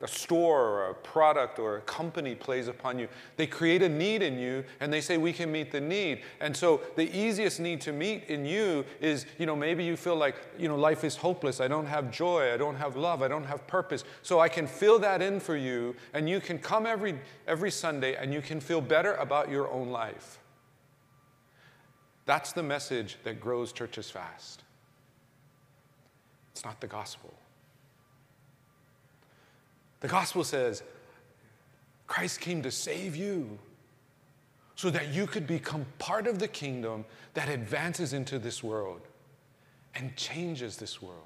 a 0.00 0.08
store 0.08 0.60
or 0.60 0.90
a 0.90 0.94
product 0.94 1.58
or 1.58 1.76
a 1.76 1.80
company 1.82 2.34
plays 2.34 2.68
upon 2.68 2.98
you. 2.98 3.08
They 3.36 3.46
create 3.46 3.82
a 3.82 3.88
need 3.88 4.22
in 4.22 4.38
you 4.38 4.64
and 4.80 4.92
they 4.92 5.00
say, 5.00 5.16
we 5.16 5.32
can 5.32 5.50
meet 5.50 5.72
the 5.72 5.80
need. 5.80 6.20
And 6.40 6.54
so 6.56 6.82
the 6.96 7.16
easiest 7.16 7.60
need 7.60 7.80
to 7.82 7.92
meet 7.92 8.24
in 8.24 8.44
you 8.44 8.84
is, 9.00 9.24
you 9.38 9.46
know, 9.46 9.56
maybe 9.56 9.84
you 9.84 9.96
feel 9.96 10.16
like, 10.16 10.36
you 10.58 10.68
know, 10.68 10.76
life 10.76 11.04
is 11.04 11.16
hopeless. 11.16 11.60
I 11.60 11.68
don't 11.68 11.86
have 11.86 12.10
joy. 12.10 12.52
I 12.52 12.56
don't 12.56 12.76
have 12.76 12.96
love. 12.96 13.22
I 13.22 13.28
don't 13.28 13.44
have 13.44 13.66
purpose. 13.66 14.04
So 14.22 14.40
I 14.40 14.48
can 14.48 14.66
fill 14.66 14.98
that 14.98 15.22
in 15.22 15.40
for 15.40 15.56
you 15.56 15.94
and 16.12 16.28
you 16.28 16.40
can 16.40 16.58
come 16.58 16.86
every, 16.86 17.18
every 17.46 17.70
Sunday 17.70 18.16
and 18.16 18.32
you 18.32 18.42
can 18.42 18.60
feel 18.60 18.80
better 18.80 19.14
about 19.14 19.48
your 19.48 19.70
own 19.70 19.90
life. 19.90 20.38
That's 22.26 22.52
the 22.52 22.62
message 22.62 23.18
that 23.24 23.40
grows 23.40 23.72
churches 23.72 24.10
fast. 24.10 24.62
It's 26.52 26.64
not 26.64 26.80
the 26.80 26.86
gospel. 26.86 27.34
The 30.04 30.10
gospel 30.10 30.44
says 30.44 30.82
Christ 32.06 32.42
came 32.42 32.60
to 32.60 32.70
save 32.70 33.16
you 33.16 33.58
so 34.74 34.90
that 34.90 35.08
you 35.14 35.26
could 35.26 35.46
become 35.46 35.86
part 35.98 36.26
of 36.26 36.38
the 36.38 36.46
kingdom 36.46 37.06
that 37.32 37.48
advances 37.48 38.12
into 38.12 38.38
this 38.38 38.62
world 38.62 39.00
and 39.94 40.14
changes 40.14 40.76
this 40.76 41.00
world. 41.00 41.24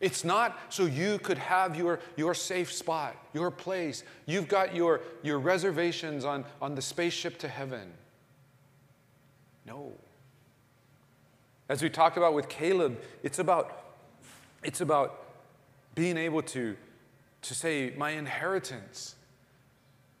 It's 0.00 0.24
not 0.24 0.58
so 0.68 0.84
you 0.84 1.20
could 1.20 1.38
have 1.38 1.76
your, 1.76 2.00
your 2.16 2.34
safe 2.34 2.72
spot, 2.72 3.14
your 3.34 3.52
place. 3.52 4.02
You've 4.26 4.48
got 4.48 4.74
your, 4.74 5.00
your 5.22 5.38
reservations 5.38 6.24
on, 6.24 6.44
on 6.60 6.74
the 6.74 6.82
spaceship 6.82 7.38
to 7.38 7.46
heaven. 7.46 7.92
No. 9.64 9.92
As 11.68 11.84
we 11.84 11.88
talked 11.88 12.16
about 12.16 12.34
with 12.34 12.48
Caleb, 12.48 13.00
it's 13.22 13.38
about, 13.38 13.94
it's 14.64 14.80
about 14.80 15.19
being 15.94 16.16
able 16.16 16.42
to, 16.42 16.76
to 17.42 17.54
say, 17.54 17.92
my 17.96 18.10
inheritance 18.10 19.16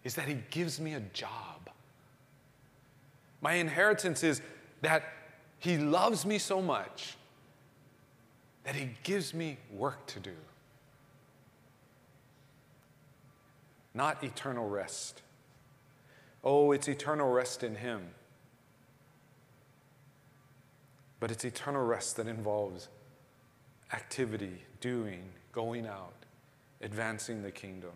is 0.04 0.14
that 0.14 0.26
he 0.26 0.38
gives 0.50 0.80
me 0.80 0.94
a 0.94 1.00
job. 1.00 1.70
My 3.40 3.54
inheritance 3.54 4.22
is 4.22 4.40
that 4.82 5.04
he 5.58 5.78
loves 5.78 6.24
me 6.24 6.38
so 6.38 6.60
much 6.60 7.16
that 8.64 8.74
he 8.74 8.90
gives 9.02 9.32
me 9.32 9.56
work 9.72 10.06
to 10.06 10.20
do. 10.20 10.34
Not 13.94 14.22
eternal 14.22 14.68
rest. 14.68 15.22
Oh, 16.44 16.72
it's 16.72 16.88
eternal 16.88 17.30
rest 17.30 17.62
in 17.62 17.74
him. 17.74 18.08
But 21.18 21.30
it's 21.30 21.44
eternal 21.44 21.84
rest 21.84 22.16
that 22.16 22.26
involves 22.26 22.88
activity, 23.92 24.62
doing, 24.80 25.22
going 25.52 25.86
out, 25.86 26.14
advancing 26.80 27.42
the 27.42 27.50
kingdom. 27.50 27.90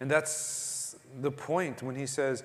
And 0.00 0.10
that's 0.10 0.96
the 1.20 1.30
point 1.30 1.82
when 1.82 1.94
he 1.94 2.06
says 2.06 2.42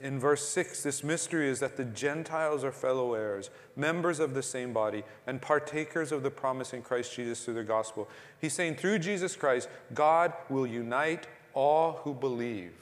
in 0.00 0.18
verse 0.18 0.46
6 0.48 0.82
this 0.82 1.04
mystery 1.04 1.48
is 1.48 1.60
that 1.60 1.76
the 1.76 1.84
Gentiles 1.84 2.64
are 2.64 2.72
fellow 2.72 3.14
heirs, 3.14 3.50
members 3.76 4.20
of 4.20 4.34
the 4.34 4.42
same 4.42 4.72
body, 4.72 5.04
and 5.26 5.40
partakers 5.40 6.12
of 6.12 6.22
the 6.22 6.30
promise 6.30 6.72
in 6.72 6.82
Christ 6.82 7.14
Jesus 7.14 7.44
through 7.44 7.54
the 7.54 7.64
gospel. 7.64 8.08
He's 8.40 8.54
saying 8.54 8.76
through 8.76 9.00
Jesus 9.00 9.36
Christ, 9.36 9.68
God 9.92 10.32
will 10.48 10.66
unite 10.66 11.26
all 11.52 12.00
who 12.04 12.14
believe. 12.14 12.72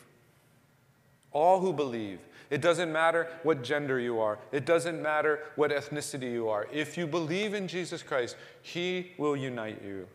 All 1.33 1.61
who 1.61 1.73
believe. 1.73 2.21
It 2.53 2.61
doesn't 2.61 2.93
matter 2.93 3.29
what 3.45 3.63
gender 3.63 3.99
you 3.99 4.21
are, 4.21 4.39
it 4.53 4.67
doesn't 4.67 5.01
matter 5.01 5.41
what 5.57 5.71
ethnicity 5.71 6.31
you 6.31 6.51
are. 6.51 6.69
If 6.71 6.99
you 6.99 7.07
believe 7.07 7.55
in 7.55 7.67
Jesus 7.67 8.03
Christ, 8.03 8.37
He 8.61 9.13
will 9.17 9.35
unite 9.35 9.81
you. 9.83 10.07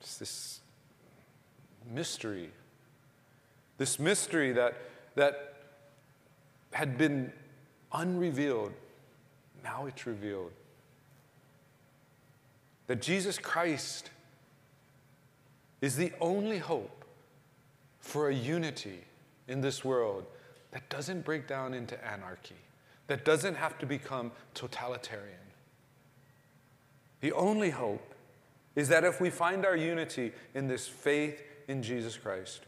It's 0.00 0.16
this 0.16 0.60
mystery. 1.92 2.48
This 3.76 3.98
mystery 3.98 4.52
that, 4.52 4.74
that 5.16 5.56
had 6.72 6.96
been 6.96 7.30
unrevealed, 7.92 8.72
now 9.62 9.84
it's 9.84 10.06
revealed. 10.06 10.52
That 12.86 13.02
Jesus 13.02 13.36
Christ 13.36 14.08
is 15.82 15.96
the 15.96 16.10
only 16.22 16.56
hope 16.56 17.03
for 18.04 18.28
a 18.28 18.34
unity 18.34 19.00
in 19.48 19.62
this 19.62 19.82
world 19.82 20.26
that 20.72 20.88
doesn't 20.90 21.24
break 21.24 21.48
down 21.48 21.72
into 21.72 21.96
anarchy, 22.06 22.54
that 23.06 23.24
doesn't 23.24 23.54
have 23.54 23.78
to 23.78 23.86
become 23.86 24.30
totalitarian. 24.52 25.38
The 27.22 27.32
only 27.32 27.70
hope 27.70 28.14
is 28.76 28.88
that 28.88 29.04
if 29.04 29.22
we 29.22 29.30
find 29.30 29.64
our 29.64 29.74
unity 29.74 30.32
in 30.54 30.68
this 30.68 30.86
faith 30.86 31.42
in 31.66 31.82
Jesus 31.82 32.18
Christ. 32.18 32.60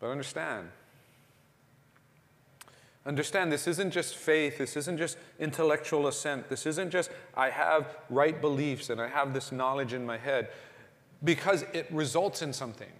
But 0.00 0.10
understand, 0.10 0.70
understand 3.08 3.50
this 3.50 3.66
isn't 3.66 3.90
just 3.90 4.16
faith, 4.16 4.58
this 4.58 4.76
isn't 4.76 4.98
just 4.98 5.16
intellectual 5.40 6.06
assent, 6.06 6.48
this 6.48 6.66
isn't 6.66 6.90
just 6.90 7.10
I 7.34 7.48
have 7.48 7.96
right 8.10 8.38
beliefs 8.38 8.90
and 8.90 9.00
I 9.00 9.08
have 9.08 9.32
this 9.32 9.50
knowledge 9.50 9.94
in 9.94 10.04
my 10.04 10.18
head, 10.18 10.50
because 11.24 11.64
it 11.72 11.86
results 11.90 12.42
in 12.42 12.52
something. 12.52 12.92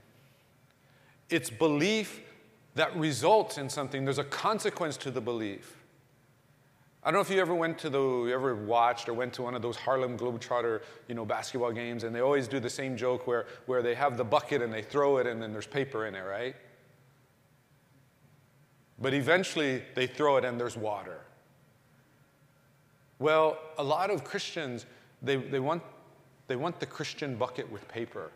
It's 1.28 1.50
belief 1.50 2.22
that 2.74 2.96
results 2.96 3.58
in 3.58 3.68
something. 3.68 4.04
There's 4.04 4.18
a 4.18 4.24
consequence 4.24 4.96
to 4.98 5.10
the 5.10 5.20
belief. 5.20 5.76
I 7.04 7.10
don't 7.10 7.18
know 7.18 7.20
if 7.20 7.30
you 7.30 7.40
ever 7.40 7.54
went 7.54 7.78
to 7.78 7.90
the, 7.90 8.00
you 8.00 8.34
ever 8.34 8.54
watched 8.54 9.08
or 9.08 9.14
went 9.14 9.34
to 9.34 9.42
one 9.42 9.54
of 9.54 9.62
those 9.62 9.76
Harlem 9.76 10.18
Globetrotter, 10.18 10.82
you 11.06 11.14
know, 11.14 11.24
basketball 11.24 11.72
games, 11.72 12.04
and 12.04 12.14
they 12.14 12.20
always 12.20 12.48
do 12.48 12.60
the 12.60 12.70
same 12.70 12.96
joke 12.96 13.26
where, 13.26 13.46
where 13.66 13.82
they 13.82 13.94
have 13.94 14.16
the 14.16 14.24
bucket 14.24 14.62
and 14.62 14.72
they 14.72 14.82
throw 14.82 15.18
it 15.18 15.26
and 15.26 15.40
then 15.40 15.52
there's 15.52 15.66
paper 15.66 16.06
in 16.06 16.14
it, 16.14 16.22
right? 16.22 16.56
But 19.00 19.14
eventually 19.14 19.82
they 19.94 20.06
throw 20.06 20.36
it 20.36 20.44
and 20.44 20.58
there's 20.58 20.76
water. 20.76 21.20
Well, 23.18 23.58
a 23.78 23.82
lot 23.82 24.10
of 24.10 24.24
Christians, 24.24 24.86
they, 25.22 25.36
they, 25.36 25.60
want, 25.60 25.82
they 26.46 26.56
want 26.56 26.80
the 26.80 26.86
Christian 26.86 27.36
bucket 27.36 27.70
with 27.70 27.86
paper. 27.88 28.30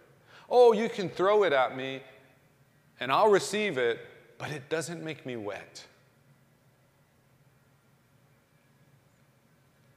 Oh, 0.49 0.73
you 0.73 0.89
can 0.89 1.09
throw 1.09 1.45
it 1.45 1.53
at 1.53 1.77
me 1.77 2.03
and 3.01 3.11
I'll 3.11 3.31
receive 3.31 3.79
it, 3.79 4.01
but 4.39 4.51
it 4.51 4.69
doesn't 4.69 5.03
make 5.03 5.25
me 5.27 5.37
wet. 5.37 5.85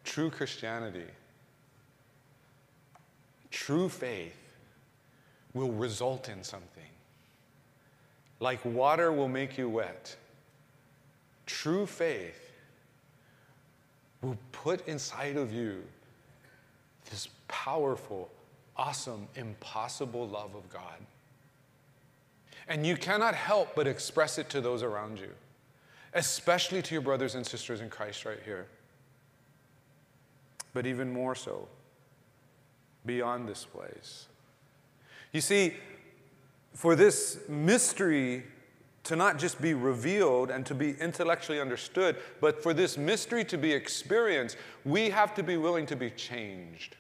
True 0.03 0.29
Christianity, 0.29 1.05
true 3.51 3.89
faith 3.89 4.37
will 5.53 5.71
result 5.71 6.29
in 6.29 6.43
something. 6.43 6.83
Like 8.39 8.63
water 8.63 9.11
will 9.11 9.27
make 9.27 9.57
you 9.57 9.67
wet 9.67 10.15
True 11.45 11.85
faith 11.85 12.51
will 14.21 14.37
put 14.51 14.87
inside 14.87 15.37
of 15.37 15.53
you 15.53 15.83
this 17.09 17.29
powerful, 17.47 18.29
awesome, 18.75 19.27
impossible 19.35 20.27
love 20.27 20.55
of 20.55 20.67
God. 20.69 20.97
And 22.67 22.85
you 22.85 22.97
cannot 22.97 23.35
help 23.35 23.75
but 23.75 23.85
express 23.85 24.37
it 24.37 24.49
to 24.49 24.61
those 24.61 24.81
around 24.81 25.19
you, 25.19 25.29
especially 26.13 26.81
to 26.81 26.95
your 26.95 27.01
brothers 27.01 27.35
and 27.35 27.45
sisters 27.45 27.81
in 27.81 27.89
Christ 27.89 28.25
right 28.25 28.39
here. 28.43 28.65
But 30.73 30.87
even 30.87 31.13
more 31.13 31.35
so, 31.35 31.67
beyond 33.05 33.47
this 33.47 33.65
place. 33.65 34.27
You 35.31 35.41
see, 35.41 35.75
for 36.73 36.95
this 36.95 37.39
mystery 37.47 38.43
to 39.05 39.15
not 39.15 39.37
just 39.37 39.61
be 39.61 39.73
revealed 39.73 40.49
and 40.51 40.65
to 40.65 40.75
be 40.75 40.91
intellectually 40.99 41.59
understood, 41.59 42.17
but 42.41 42.61
for 42.61 42.73
this 42.73 42.97
mystery 42.97 43.45
to 43.45 43.57
be 43.57 43.71
experienced, 43.71 44.57
we 44.83 45.09
have 45.09 45.33
to 45.35 45.43
be 45.43 45.57
willing 45.57 45.85
to 45.85 45.95
be 45.95 46.09
changed. 46.09 46.95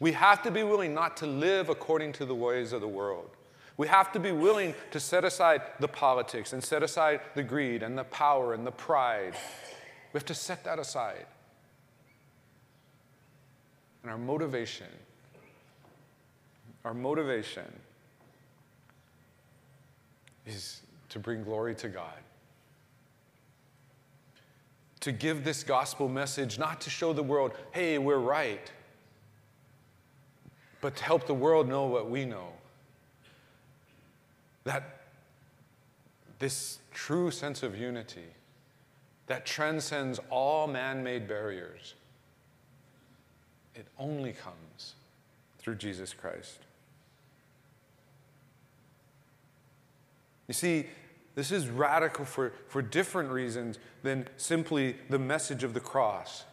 We 0.00 0.12
have 0.12 0.42
to 0.44 0.50
be 0.50 0.62
willing 0.62 0.94
not 0.94 1.16
to 1.18 1.26
live 1.26 1.68
according 1.68 2.12
to 2.14 2.24
the 2.24 2.34
ways 2.34 2.72
of 2.72 2.80
the 2.80 2.88
world. 2.88 3.30
We 3.76 3.88
have 3.88 4.12
to 4.12 4.20
be 4.20 4.32
willing 4.32 4.74
to 4.90 5.00
set 5.00 5.24
aside 5.24 5.62
the 5.80 5.88
politics 5.88 6.52
and 6.52 6.62
set 6.62 6.82
aside 6.82 7.20
the 7.34 7.42
greed 7.42 7.82
and 7.82 7.96
the 7.96 8.04
power 8.04 8.54
and 8.54 8.66
the 8.66 8.72
pride. 8.72 9.34
We 10.12 10.18
have 10.18 10.26
to 10.26 10.34
set 10.34 10.64
that 10.64 10.78
aside. 10.78 11.26
And 14.02 14.10
our 14.10 14.18
motivation, 14.18 14.86
our 16.84 16.94
motivation 16.94 17.66
is 20.48 20.82
to 21.10 21.18
bring 21.18 21.44
glory 21.44 21.74
to 21.76 21.88
God. 21.88 22.18
To 25.00 25.12
give 25.12 25.44
this 25.44 25.62
gospel 25.62 26.08
message, 26.08 26.58
not 26.58 26.80
to 26.82 26.90
show 26.90 27.12
the 27.12 27.22
world, 27.22 27.52
hey, 27.72 27.98
we're 27.98 28.18
right, 28.18 28.70
but 30.80 30.96
to 30.96 31.04
help 31.04 31.26
the 31.26 31.34
world 31.34 31.68
know 31.68 31.86
what 31.86 32.10
we 32.10 32.24
know. 32.24 32.48
That 34.64 35.00
this 36.38 36.78
true 36.92 37.30
sense 37.30 37.62
of 37.62 37.76
unity 37.76 38.26
that 39.26 39.44
transcends 39.44 40.18
all 40.30 40.66
man 40.66 41.02
made 41.02 41.28
barriers, 41.28 41.94
it 43.74 43.86
only 43.98 44.32
comes 44.32 44.94
through 45.58 45.76
Jesus 45.76 46.12
Christ. 46.12 46.58
You 50.48 50.54
see, 50.54 50.86
this 51.34 51.52
is 51.52 51.68
radical 51.68 52.24
for, 52.24 52.52
for 52.66 52.82
different 52.82 53.30
reasons 53.30 53.78
than 54.02 54.26
simply 54.36 54.96
the 55.08 55.18
message 55.18 55.62
of 55.62 55.74
the 55.74 55.80
cross. 55.80 56.44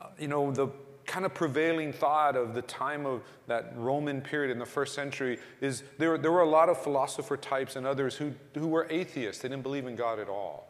Uh, 0.00 0.06
you 0.18 0.28
know, 0.28 0.50
the 0.50 0.68
kind 1.04 1.26
of 1.26 1.34
prevailing 1.34 1.92
thought 1.92 2.36
of 2.36 2.54
the 2.54 2.62
time 2.62 3.04
of 3.04 3.22
that 3.48 3.72
Roman 3.76 4.20
period 4.20 4.50
in 4.52 4.58
the 4.58 4.64
first 4.64 4.94
century 4.94 5.38
is 5.60 5.82
there, 5.98 6.16
there 6.16 6.32
were 6.32 6.42
a 6.42 6.48
lot 6.48 6.68
of 6.68 6.80
philosopher 6.80 7.36
types 7.36 7.76
and 7.76 7.86
others 7.86 8.16
who, 8.16 8.32
who 8.54 8.68
were 8.68 8.86
atheists. 8.88 9.42
They 9.42 9.48
didn't 9.48 9.64
believe 9.64 9.86
in 9.86 9.96
God 9.96 10.18
at 10.18 10.28
all. 10.28 10.68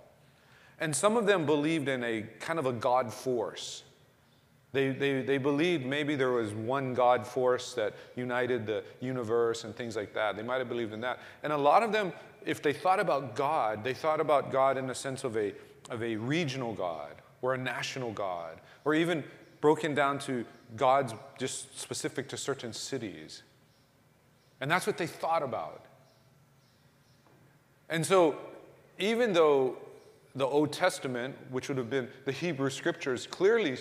And 0.81 0.97
some 0.97 1.17
of 1.17 1.27
them 1.27 1.47
believed 1.47 1.89
in 1.89 2.03
a 2.03 2.23
kind 2.41 2.59
of 2.59 2.67
a 2.67 2.73
God 2.73 3.13
force. 3.13 3.85
They, 4.73 4.91
they, 4.91 5.21
they 5.21 5.39
believed 5.39 5.85
maybe 5.85 6.17
there 6.17 6.31
was 6.31 6.55
one 6.55 6.95
God 6.95 7.27
force 7.27 7.75
that 7.75 7.95
united 8.17 8.67
the 8.67 8.83
universe 9.01 9.65
and 9.65 9.77
things 9.77 9.97
like 9.97 10.15
that. 10.15 10.37
They 10.37 10.43
might 10.43 10.59
have 10.59 10.69
believed 10.69 10.95
in 10.95 11.01
that. 11.03 11.21
And 11.43 11.53
a 11.53 11.59
lot 11.59 11.83
of 11.83 11.93
them, 11.93 12.13
if 12.47 12.63
they 12.63 12.73
thought 12.73 12.99
about 12.99 13.37
God, 13.37 13.85
they 13.85 13.93
thought 13.93 14.21
about 14.21 14.51
God 14.51 14.79
in 14.79 14.87
the 14.87 14.95
sense 14.95 15.25
of 15.25 15.37
a, 15.37 15.53
of 15.91 16.03
a 16.03 16.17
regional 16.17 16.73
God 16.73 17.13
or 17.43 17.55
a 17.55 17.59
national 17.59 18.13
God, 18.13 18.61
or 18.85 18.95
even 18.95 19.25
broken 19.61 19.95
down 19.95 20.19
to 20.21 20.45
gods 20.77 21.13
just 21.39 21.79
specific 21.79 22.29
to 22.29 22.37
certain 22.37 22.73
cities. 22.73 23.43
And 24.61 24.71
that's 24.71 24.87
what 24.87 24.97
they 24.97 25.09
thought 25.09 25.43
about. 25.43 25.85
And 27.91 28.07
so, 28.07 28.37
even 28.99 29.33
though 29.33 29.77
the 30.35 30.47
Old 30.47 30.73
Testament, 30.73 31.37
which 31.51 31.69
would 31.69 31.77
have 31.77 31.91
been 31.91 32.09
the 32.25 32.33
Hebrew 32.33 32.71
scriptures, 32.71 33.27
clearly 33.27 33.77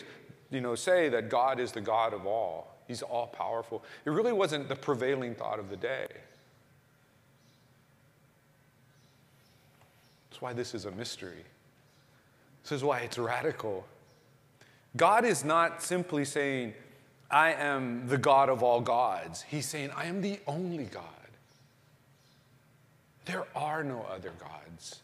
you 0.52 0.62
know, 0.62 0.76
say 0.76 1.10
that 1.10 1.30
God 1.30 1.60
is 1.60 1.72
the 1.72 1.82
God 1.82 2.14
of 2.14 2.28
all. 2.28 2.76
He's 2.88 3.02
all 3.02 3.28
powerful. 3.28 3.84
It 4.06 4.10
really 4.10 4.34
wasn't 4.34 4.68
the 4.68 4.76
prevailing 4.76 5.34
thought 5.34 5.60
of 5.60 5.70
the 5.70 5.78
day. 5.78 6.08
That's 10.30 10.42
why 10.42 10.54
this 10.54 10.76
is 10.76 10.86
a 10.86 10.92
mystery. 10.92 11.46
This 12.64 12.74
is 12.74 12.84
why 12.84 13.00
it's 13.00 13.18
radical. 13.18 13.86
God 14.98 15.24
is 15.24 15.46
not 15.46 15.82
simply 15.82 16.26
saying, 16.26 16.74
I 17.30 17.54
am 17.54 18.08
the 18.08 18.18
God 18.18 18.50
of 18.50 18.62
all 18.62 18.82
gods. 18.82 19.44
He's 19.44 19.66
saying, 19.66 19.92
I 19.96 20.06
am 20.06 20.22
the 20.22 20.40
only 20.46 20.84
God. 20.84 21.06
There 23.26 23.46
are 23.56 23.84
no 23.84 24.06
other 24.14 24.32
gods. 24.38 25.00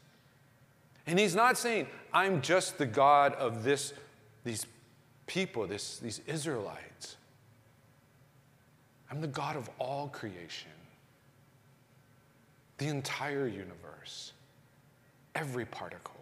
And 1.05 1.17
he's 1.17 1.35
not 1.35 1.57
saying, 1.57 1.87
I'm 2.13 2.41
just 2.41 2.77
the 2.77 2.85
God 2.85 3.33
of 3.33 3.63
this, 3.63 3.93
these 4.43 4.65
people, 5.27 5.67
this, 5.67 5.99
these 5.99 6.21
Israelites. 6.25 7.17
I'm 9.11 9.21
the 9.21 9.27
God 9.27 9.55
of 9.55 9.69
all 9.79 10.07
creation, 10.09 10.71
the 12.77 12.87
entire 12.87 13.47
universe, 13.47 14.33
every 15.35 15.65
particle. 15.65 16.13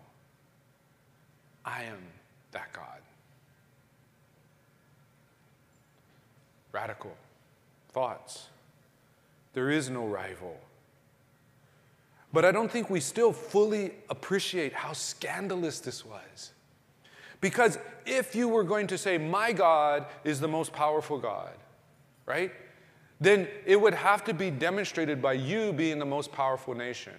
I 1.63 1.83
am 1.83 1.97
that 2.51 2.71
God. 2.73 3.01
Radical 6.71 7.15
thoughts. 7.89 8.47
There 9.53 9.71
is 9.71 9.89
no 9.89 10.05
rival. 10.05 10.59
But 12.33 12.43
I 12.43 12.51
don't 12.51 12.69
think 12.69 12.89
we 12.89 12.99
still 12.99 13.31
fully 13.31 13.93
appreciate 14.09 14.73
how 14.73 14.91
scandalous 14.91 15.79
this 15.79 16.05
was. 16.05 16.51
Because 17.45 17.77
if 18.07 18.33
you 18.33 18.47
were 18.47 18.63
going 18.63 18.87
to 18.87 18.97
say, 18.97 19.19
My 19.19 19.51
God 19.51 20.07
is 20.23 20.39
the 20.39 20.47
most 20.47 20.73
powerful 20.73 21.19
God, 21.19 21.53
right? 22.25 22.51
Then 23.21 23.47
it 23.67 23.79
would 23.79 23.93
have 23.93 24.23
to 24.23 24.33
be 24.33 24.49
demonstrated 24.49 25.21
by 25.21 25.33
you 25.33 25.71
being 25.71 25.99
the 25.99 26.07
most 26.07 26.31
powerful 26.31 26.73
nation. 26.73 27.13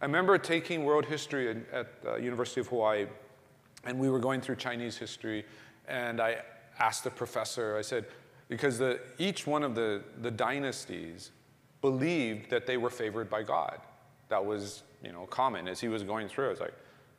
I 0.00 0.06
remember 0.06 0.38
taking 0.38 0.84
world 0.84 1.04
history 1.04 1.50
at 1.70 2.00
the 2.00 2.16
University 2.16 2.62
of 2.62 2.68
Hawaii, 2.68 3.08
and 3.84 3.98
we 3.98 4.08
were 4.08 4.20
going 4.20 4.40
through 4.40 4.56
Chinese 4.56 4.96
history, 4.96 5.44
and 5.86 6.18
I 6.18 6.38
asked 6.78 7.04
the 7.04 7.10
professor, 7.10 7.76
I 7.76 7.82
said, 7.82 8.06
because 8.48 8.78
the, 8.78 9.00
each 9.18 9.46
one 9.46 9.62
of 9.62 9.74
the, 9.74 10.02
the 10.22 10.30
dynasties 10.30 11.30
believed 11.82 12.48
that 12.48 12.66
they 12.66 12.78
were 12.78 12.88
favored 12.88 13.28
by 13.28 13.42
God. 13.42 13.80
That 14.30 14.46
was, 14.46 14.82
you 15.04 15.12
know, 15.12 15.26
common 15.26 15.68
as 15.68 15.78
he 15.78 15.88
was 15.88 16.04
going 16.04 16.26
through. 16.26 16.46
I 16.46 16.50
was 16.52 16.60
like, 16.60 16.74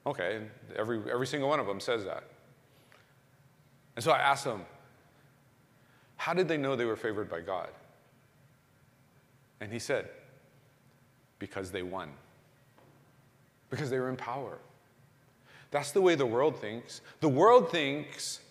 Okay, 0.05 0.41
every, 0.75 0.99
every 1.11 1.27
single 1.27 1.49
one 1.49 1.59
of 1.59 1.67
them 1.67 1.79
says 1.79 2.03
that. 2.05 2.23
And 3.95 4.03
so 4.03 4.11
I 4.11 4.19
asked 4.19 4.45
them, 4.45 4.65
How 6.17 6.33
did 6.33 6.47
they 6.47 6.57
know 6.57 6.75
they 6.75 6.85
were 6.85 6.95
favored 6.95 7.29
by 7.29 7.41
God? 7.41 7.69
And 9.59 9.71
he 9.71 9.79
said, 9.79 10.09
Because 11.37 11.71
they 11.71 11.83
won, 11.83 12.09
because 13.69 13.89
they 13.89 13.99
were 13.99 14.09
in 14.09 14.17
power. 14.17 14.57
That's 15.69 15.91
the 15.91 16.01
way 16.01 16.15
the 16.15 16.25
world 16.25 16.59
thinks. 16.59 17.01
The 17.21 17.29
world 17.29 17.71
thinks 17.71 18.41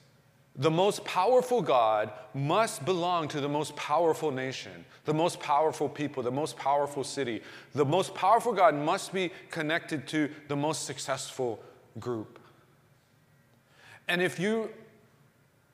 the 0.61 0.70
most 0.70 1.03
powerful 1.07 1.62
God 1.62 2.12
must 2.35 2.85
belong 2.85 3.29
to 3.29 3.40
the 3.40 3.49
most 3.49 3.75
powerful 3.77 4.31
nation, 4.31 4.85
the 5.07 5.14
most 5.14 5.40
powerful 5.40 5.88
people, 5.88 6.23
the 6.23 6.31
most 6.31 6.55
powerful 6.59 7.03
city. 7.03 7.40
The 7.73 7.85
most 7.85 8.14
powerful 8.14 8.53
God 8.53 8.75
must 8.75 9.11
be 9.14 9.33
connected 9.51 10.07
to 10.09 10.31
the 10.49 10.57
most 10.57 10.85
successful 10.85 11.62
group. 11.99 12.38
And 14.07 14.20
if 14.20 14.38
you 14.38 14.70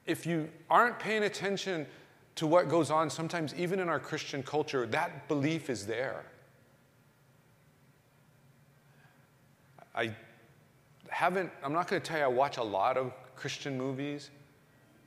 if 0.07 0.25
you 0.25 0.49
aren't 0.71 1.01
paying 1.01 1.25
attention 1.25 1.85
to 2.37 2.47
what 2.47 2.69
goes 2.69 2.89
on 2.93 3.11
sometimes 3.11 3.53
even 3.55 3.81
in 3.81 3.89
our 3.89 3.99
Christian 3.99 4.41
culture, 4.41 4.87
that 4.87 5.27
belief 5.27 5.69
is 5.69 5.85
there. 5.85 6.23
I 9.97 10.15
haven't 11.09 11.51
I'm 11.65 11.73
not 11.73 11.89
going 11.89 12.01
to 12.01 12.07
tell 12.07 12.19
you 12.19 12.25
I 12.25 12.29
watch 12.29 12.59
a 12.59 12.63
lot 12.63 12.97
of 12.97 13.13
Christian 13.35 13.77
movies, 13.77 14.31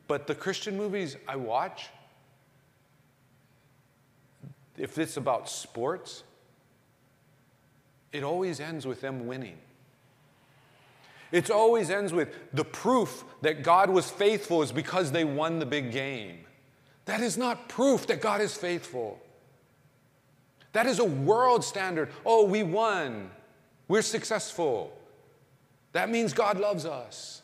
but 0.10 0.26
the 0.26 0.34
Christian 0.34 0.76
movies 0.76 1.16
I 1.28 1.36
watch 1.36 1.90
if 4.76 4.98
it's 4.98 5.18
about 5.18 5.50
sports, 5.50 6.24
it 8.12 8.24
always 8.24 8.62
ends 8.62 8.88
with 8.88 9.02
them 9.02 9.28
winning. 9.28 9.58
It 11.32 11.52
always 11.52 11.90
ends 11.90 12.14
with 12.14 12.34
the 12.54 12.64
proof 12.64 13.24
that 13.42 13.62
God 13.62 13.90
was 13.90 14.10
faithful 14.10 14.64
is 14.64 14.72
because 14.72 15.12
they 15.12 15.26
won 15.26 15.60
the 15.60 15.66
big 15.66 15.92
game. 15.92 16.40
That 17.06 17.20
is 17.20 17.38
not 17.38 17.68
proof 17.68 18.08
that 18.08 18.22
God 18.22 18.40
is 18.40 18.56
faithful. 18.56 19.22
That 20.72 20.86
is 20.86 21.00
a 21.00 21.06
world 21.06 21.64
standard. 21.64 22.10
Oh, 22.26 22.46
we 22.46 22.64
won. 22.64 23.30
We're 23.90 24.02
successful. 24.02 24.98
That 25.92 26.10
means 26.10 26.32
God 26.32 26.58
loves 26.58 26.86
us. 26.86 27.42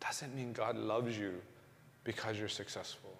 Doesn't 0.00 0.34
mean 0.34 0.54
God 0.54 0.76
loves 0.76 1.16
you 1.16 1.42
because 2.04 2.38
you're 2.38 2.48
successful. 2.48 3.10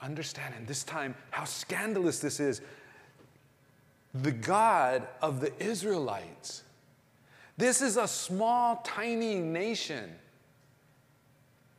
Understand 0.00 0.54
in 0.56 0.66
this 0.66 0.84
time 0.84 1.14
how 1.30 1.44
scandalous 1.44 2.18
this 2.18 2.40
is. 2.40 2.60
The 4.14 4.32
God 4.32 5.06
of 5.22 5.40
the 5.40 5.52
Israelites 5.62 6.62
this 7.58 7.82
is 7.82 7.96
a 7.96 8.06
small, 8.06 8.76
tiny 8.84 9.34
nation 9.34 10.14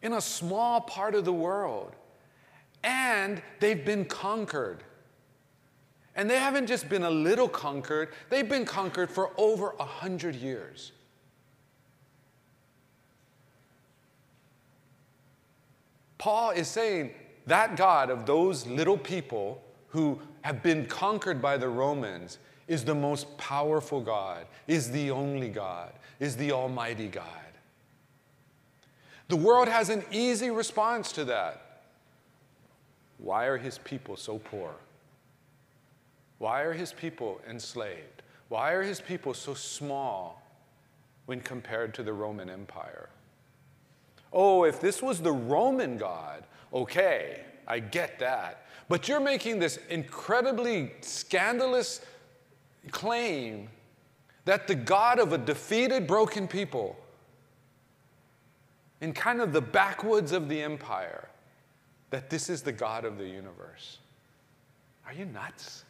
in 0.01 0.13
a 0.13 0.21
small 0.21 0.81
part 0.81 1.15
of 1.15 1.23
the 1.23 1.33
world. 1.33 1.95
And 2.83 3.41
they've 3.61 3.83
been 3.83 4.03
conquered. 4.03 4.83
And 6.17 6.29
they 6.29 6.37
haven't 6.37 6.67
just 6.67 6.89
been 6.89 7.03
a 7.03 7.09
little 7.09 7.47
conquered, 7.47 8.09
they've 8.29 8.47
been 8.47 8.65
conquered 8.65 9.09
for 9.09 9.31
over 9.37 9.73
a 9.79 9.85
hundred 9.85 10.35
years. 10.35 10.91
Paul 16.19 16.51
is 16.51 16.67
saying 16.67 17.11
that 17.47 17.75
God 17.75 18.11
of 18.11 18.27
those 18.27 18.67
little 18.67 18.97
people 18.97 19.63
who 19.87 20.21
have 20.41 20.61
been 20.61 20.85
conquered 20.85 21.41
by 21.41 21.57
the 21.57 21.69
Romans 21.69 22.37
is 22.67 22.85
the 22.85 22.93
most 22.93 23.35
powerful 23.37 23.99
God, 24.01 24.45
is 24.67 24.91
the 24.91 25.09
only 25.09 25.49
God, 25.49 25.91
is 26.19 26.35
the 26.37 26.51
Almighty 26.51 27.07
God. 27.07 27.25
The 29.29 29.35
world 29.35 29.67
has 29.67 29.89
an 29.89 30.03
easy 30.11 30.51
response 30.51 31.11
to 31.13 31.25
that. 31.25 31.81
Why 33.17 33.45
are 33.45 33.57
his 33.57 33.77
people 33.79 34.15
so 34.15 34.39
poor? 34.39 34.71
Why 36.37 36.61
are 36.61 36.73
his 36.73 36.93
people 36.93 37.41
enslaved? 37.49 38.23
Why 38.49 38.71
are 38.71 38.83
his 38.83 39.01
people 39.01 39.33
so 39.33 39.53
small 39.53 40.41
when 41.25 41.41
compared 41.41 41.93
to 41.95 42.03
the 42.03 42.13
Roman 42.13 42.49
Empire? 42.49 43.09
Oh, 44.31 44.63
if 44.63 44.79
this 44.79 45.01
was 45.01 45.21
the 45.21 45.31
Roman 45.31 45.97
God, 45.97 46.43
okay, 46.73 47.41
I 47.67 47.79
get 47.79 48.19
that. 48.19 48.65
But 48.87 49.07
you're 49.07 49.19
making 49.19 49.59
this 49.59 49.77
incredibly 49.89 50.91
scandalous 51.01 52.01
claim 52.91 53.69
that 54.45 54.67
the 54.67 54.75
God 54.75 55.19
of 55.19 55.33
a 55.33 55.37
defeated, 55.37 56.07
broken 56.07 56.47
people 56.47 56.97
in 59.01 59.13
kind 59.13 59.41
of 59.41 59.53
the 59.53 59.61
backwoods 59.61 60.31
of 60.31 60.49
the 60.49 60.61
empire, 60.61 61.29
that 62.09 62.29
this 62.29 62.49
is 62.49 62.61
the 62.61 62.71
God 62.71 63.05
of 63.05 63.17
the 63.17 63.27
universe. 63.27 63.99
Are 65.05 65.13
you 65.13 65.25
nuts? 65.25 65.85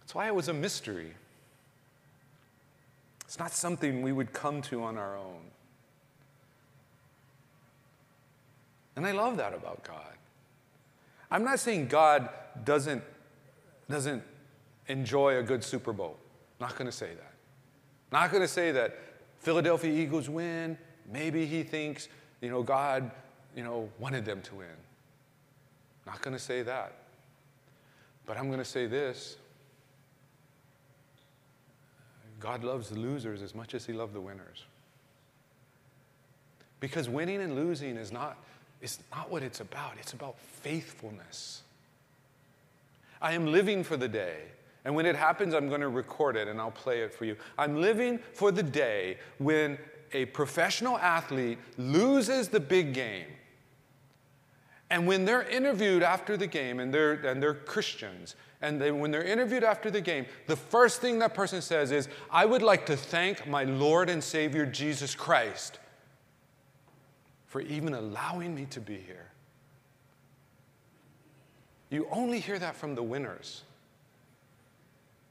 That's 0.00 0.14
why 0.14 0.26
it 0.26 0.34
was 0.34 0.48
a 0.48 0.52
mystery. 0.52 1.14
It's 3.24 3.38
not 3.38 3.52
something 3.52 4.02
we 4.02 4.10
would 4.10 4.32
come 4.32 4.60
to 4.62 4.82
on 4.82 4.98
our 4.98 5.16
own. 5.16 5.40
And 9.00 9.06
I 9.06 9.12
love 9.12 9.38
that 9.38 9.54
about 9.54 9.82
God. 9.82 10.12
I'm 11.30 11.42
not 11.42 11.58
saying 11.58 11.86
God 11.86 12.28
doesn't, 12.66 13.02
doesn't 13.88 14.22
enjoy 14.88 15.38
a 15.38 15.42
good 15.42 15.64
Super 15.64 15.94
Bowl. 15.94 16.18
Not 16.60 16.76
going 16.76 16.84
to 16.84 16.92
say 16.92 17.08
that. 17.14 17.32
Not 18.12 18.30
going 18.30 18.42
to 18.42 18.46
say 18.48 18.72
that 18.72 18.98
Philadelphia 19.38 19.90
Eagles 19.90 20.28
win. 20.28 20.76
Maybe 21.10 21.46
he 21.46 21.62
thinks, 21.62 22.10
you 22.42 22.50
know, 22.50 22.62
God, 22.62 23.10
you 23.56 23.64
know, 23.64 23.88
wanted 23.98 24.26
them 24.26 24.42
to 24.42 24.56
win. 24.56 24.68
Not 26.06 26.20
going 26.20 26.36
to 26.36 26.42
say 26.42 26.60
that. 26.60 26.92
But 28.26 28.36
I'm 28.36 28.48
going 28.48 28.58
to 28.58 28.66
say 28.66 28.86
this 28.86 29.38
God 32.38 32.64
loves 32.64 32.90
the 32.90 32.98
losers 32.98 33.40
as 33.40 33.54
much 33.54 33.72
as 33.72 33.86
he 33.86 33.94
loved 33.94 34.12
the 34.12 34.20
winners. 34.20 34.64
Because 36.80 37.08
winning 37.08 37.40
and 37.40 37.54
losing 37.54 37.96
is 37.96 38.12
not, 38.12 38.36
is 38.80 38.98
not 39.10 39.30
what 39.30 39.42
it's 39.42 39.60
about, 39.60 39.92
it's 39.98 40.12
about 40.12 40.38
faithfulness. 40.38 41.62
I 43.20 43.32
am 43.32 43.46
living 43.46 43.84
for 43.84 43.96
the 43.96 44.08
day 44.08 44.38
and 44.84 44.94
when 44.94 45.06
it 45.06 45.16
happens, 45.16 45.54
I'm 45.54 45.68
going 45.68 45.82
to 45.82 45.88
record 45.88 46.36
it 46.36 46.48
and 46.48 46.60
I'll 46.60 46.70
play 46.70 47.00
it 47.00 47.12
for 47.12 47.24
you. 47.24 47.36
I'm 47.58 47.80
living 47.80 48.18
for 48.32 48.50
the 48.50 48.62
day 48.62 49.18
when 49.38 49.78
a 50.12 50.24
professional 50.26 50.98
athlete 50.98 51.58
loses 51.76 52.48
the 52.48 52.60
big 52.60 52.94
game. 52.94 53.26
And 54.88 55.06
when 55.06 55.24
they're 55.24 55.48
interviewed 55.48 56.02
after 56.02 56.36
the 56.36 56.48
game, 56.48 56.80
and 56.80 56.92
they're, 56.92 57.12
and 57.12 57.40
they're 57.40 57.54
Christians, 57.54 58.34
and 58.60 58.80
they, 58.80 58.90
when 58.90 59.12
they're 59.12 59.22
interviewed 59.22 59.62
after 59.62 59.88
the 59.88 60.00
game, 60.00 60.26
the 60.48 60.56
first 60.56 61.00
thing 61.00 61.20
that 61.20 61.32
person 61.32 61.62
says 61.62 61.92
is, 61.92 62.08
I 62.28 62.44
would 62.44 62.62
like 62.62 62.86
to 62.86 62.96
thank 62.96 63.46
my 63.46 63.62
Lord 63.62 64.10
and 64.10 64.24
Savior 64.24 64.66
Jesus 64.66 65.14
Christ 65.14 65.78
for 67.50 67.60
even 67.60 67.94
allowing 67.94 68.54
me 68.54 68.64
to 68.70 68.80
be 68.80 68.94
here. 68.94 69.26
You 71.90 72.06
only 72.12 72.38
hear 72.38 72.60
that 72.60 72.76
from 72.76 72.94
the 72.94 73.02
winners. 73.02 73.64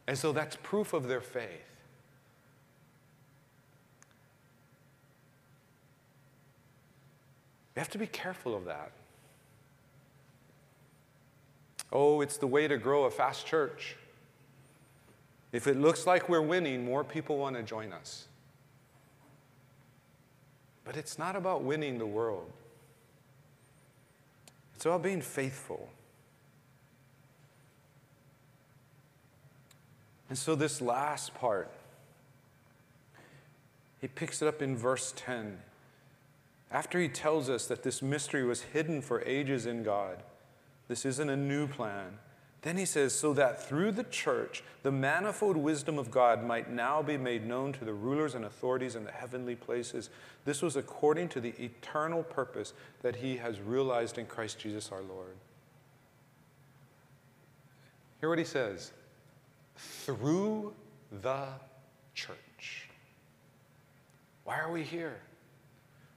And 0.05 0.17
so 0.17 0.33
that's 0.33 0.57
proof 0.57 0.91
of 0.91 1.07
their 1.07 1.21
faith. 1.21 1.47
We 7.73 7.79
have 7.79 7.89
to 7.91 7.97
be 7.97 8.07
careful 8.07 8.53
of 8.53 8.65
that. 8.65 8.91
Oh, 11.93 12.19
it's 12.19 12.35
the 12.35 12.47
way 12.47 12.67
to 12.67 12.77
grow 12.77 13.05
a 13.05 13.11
fast 13.11 13.45
church. 13.45 13.95
If 15.53 15.67
it 15.67 15.77
looks 15.77 16.05
like 16.05 16.27
we're 16.27 16.41
winning, 16.41 16.83
more 16.83 17.05
people 17.05 17.37
want 17.37 17.55
to 17.55 17.63
join 17.63 17.93
us. 17.93 18.28
But 20.89 20.97
it's 20.97 21.19
not 21.19 21.35
about 21.35 21.61
winning 21.61 21.99
the 21.99 22.07
world, 22.07 22.51
it's 24.73 24.87
about 24.87 25.03
being 25.03 25.21
faithful. 25.21 25.87
And 30.29 30.35
so, 30.35 30.55
this 30.55 30.81
last 30.81 31.35
part, 31.35 31.69
he 34.01 34.07
picks 34.07 34.41
it 34.41 34.47
up 34.47 34.63
in 34.63 34.75
verse 34.75 35.13
10. 35.15 35.59
After 36.71 36.99
he 36.99 37.07
tells 37.07 37.51
us 37.51 37.67
that 37.67 37.83
this 37.83 38.01
mystery 38.01 38.43
was 38.43 38.61
hidden 38.61 39.03
for 39.03 39.21
ages 39.27 39.67
in 39.67 39.83
God, 39.83 40.23
this 40.87 41.05
isn't 41.05 41.29
a 41.29 41.37
new 41.37 41.67
plan. 41.67 42.17
Then 42.61 42.75
he 42.75 42.85
says, 42.85 43.13
so 43.13 43.33
that 43.33 43.65
through 43.67 43.93
the 43.93 44.03
church, 44.03 44.63
the 44.83 44.91
manifold 44.91 45.55
wisdom 45.55 45.97
of 45.97 46.11
God 46.11 46.43
might 46.43 46.69
now 46.69 47.01
be 47.01 47.15
made 47.15 47.45
known 47.45 47.71
to 47.73 47.85
the 47.85 47.93
rulers 47.93 48.35
and 48.35 48.43
authorities 48.43 48.95
in 48.95 49.05
the 49.05 49.11
heavenly 49.11 49.55
places. 49.55 50.09
This 50.43 50.61
was 50.61 50.75
according 50.75 51.29
to 51.29 51.39
the 51.39 51.53
eternal 51.57 52.21
purpose 52.21 52.73
that 53.01 53.15
he 53.15 53.37
has 53.37 53.61
realized 53.61 54.17
in 54.17 54.25
Christ 54.25 54.59
Jesus 54.59 54.91
our 54.91 55.01
Lord. 55.01 55.37
Hear 58.19 58.27
what 58.27 58.39
he 58.39 58.45
says 58.45 58.91
through 59.77 60.73
the 61.21 61.47
church. 62.13 62.89
Why 64.43 64.59
are 64.59 64.71
we 64.71 64.83
here? 64.83 65.21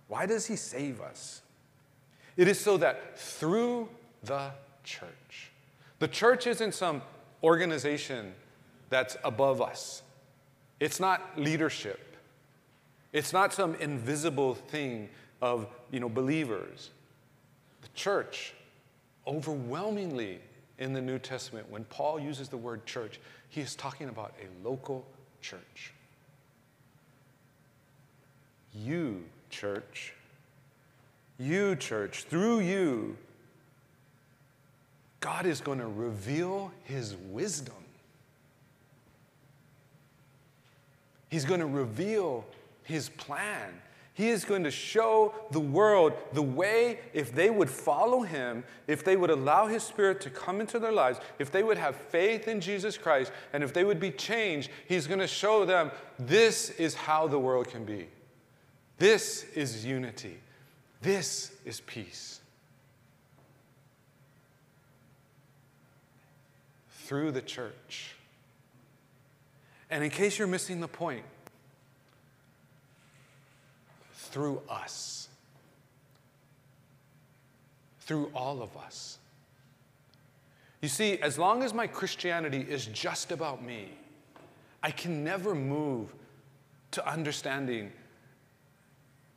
Why 0.09 0.27
does 0.27 0.47
he 0.47 0.57
save 0.57 1.01
us? 1.01 1.43
It 2.37 2.49
is 2.49 2.59
so 2.59 2.79
that 2.79 3.17
through 3.17 3.89
the 4.25 4.51
church, 4.83 5.52
the 6.03 6.09
church 6.09 6.49
isn't 6.49 6.75
some 6.75 7.01
organization 7.45 8.35
that's 8.91 9.17
above 9.23 9.63
us. 9.63 10.03
It's 10.81 10.99
not 10.99 11.23
leadership. 11.37 12.17
It's 13.13 13.33
not 13.33 13.53
some 13.53 13.77
invisible 13.77 14.57
thing 14.57 15.11
of 15.41 15.69
you 15.93 16.01
know, 16.01 16.09
believers. 16.09 16.91
The 17.83 17.89
church, 17.95 18.53
overwhelmingly 19.29 20.41
in 20.77 20.93
the 20.93 21.01
New 21.01 21.21
Testament, 21.21 21.71
when 21.71 21.85
Paul 21.85 22.19
uses 22.19 22.49
the 22.49 22.57
word 22.57 22.85
church, 22.85 23.21
he 23.49 23.61
is 23.61 23.77
talking 23.77 24.09
about 24.09 24.35
a 24.43 24.69
local 24.69 25.07
church. 25.41 25.93
You, 28.75 29.23
church, 29.51 30.15
you, 31.39 31.77
church, 31.77 32.25
through 32.25 32.59
you, 32.59 33.17
God 35.23 35.47
is 35.47 35.61
going 35.61 35.79
to 35.79 35.87
reveal 35.87 36.73
his 36.83 37.15
wisdom. 37.31 37.77
He's 41.31 41.45
going 41.45 41.61
to 41.61 41.67
reveal 41.67 42.45
his 42.83 43.09
plan. 43.09 43.71
He 44.15 44.29
is 44.29 44.45
going 44.45 44.65
to 44.65 44.71
show 44.71 45.33
the 45.53 45.61
world 45.61 46.13
the 46.33 46.43
way, 46.43 46.99
if 47.15 47.33
they 47.33 47.51
would 47.51 47.71
follow 47.71 48.23
him, 48.23 48.65
if 48.89 49.05
they 49.05 49.17
would 49.17 49.31
allow 49.31 49.69
his 49.69 49.85
spirit 49.85 50.21
to 50.23 50.31
come 50.31 50.61
into 50.61 50.81
their 50.81 50.93
lives, 50.93 51.21
if 51.39 51.53
they 51.53 51.63
would 51.63 51.79
have 51.79 51.95
faith 51.95 52.49
in 52.49 52.61
Jesus 52.61 52.99
Christ, 52.99 53.31
and 53.53 53.63
if 53.63 53.73
they 53.73 53.85
would 53.85 54.01
be 54.01 54.11
changed, 54.11 54.71
he's 54.89 55.07
going 55.07 55.21
to 55.21 55.29
show 55.29 55.65
them 55.65 55.93
this 56.19 56.71
is 56.71 56.95
how 56.95 57.29
the 57.29 57.39
world 57.39 57.69
can 57.69 57.85
be. 57.85 58.09
This 58.99 59.45
is 59.55 59.87
unity. 59.87 60.37
This 61.01 61.53
is 61.65 61.81
peace. 61.81 62.42
Through 67.13 67.33
the 67.33 67.43
church. 67.43 68.15
And 69.91 70.03
in 70.03 70.09
case 70.09 70.39
you're 70.39 70.49
missing 70.49 70.81
the 70.81 70.89
point, 70.89 71.27
through 74.15 74.63
us, 74.67 75.29
through 78.01 78.31
all 78.35 78.63
of 78.63 78.75
us. 78.79 79.19
You 80.81 80.89
see, 80.89 81.19
as 81.19 81.39
long 81.39 81.63
as 81.63 81.75
my 81.75 81.87
Christianity 81.87 82.65
is 82.67 82.87
just 82.87 83.31
about 83.31 83.63
me, 83.63 83.91
I 84.83 84.91
can 84.91 85.23
never 85.23 85.55
move 85.55 86.15
to 86.93 87.07
understanding 87.07 87.93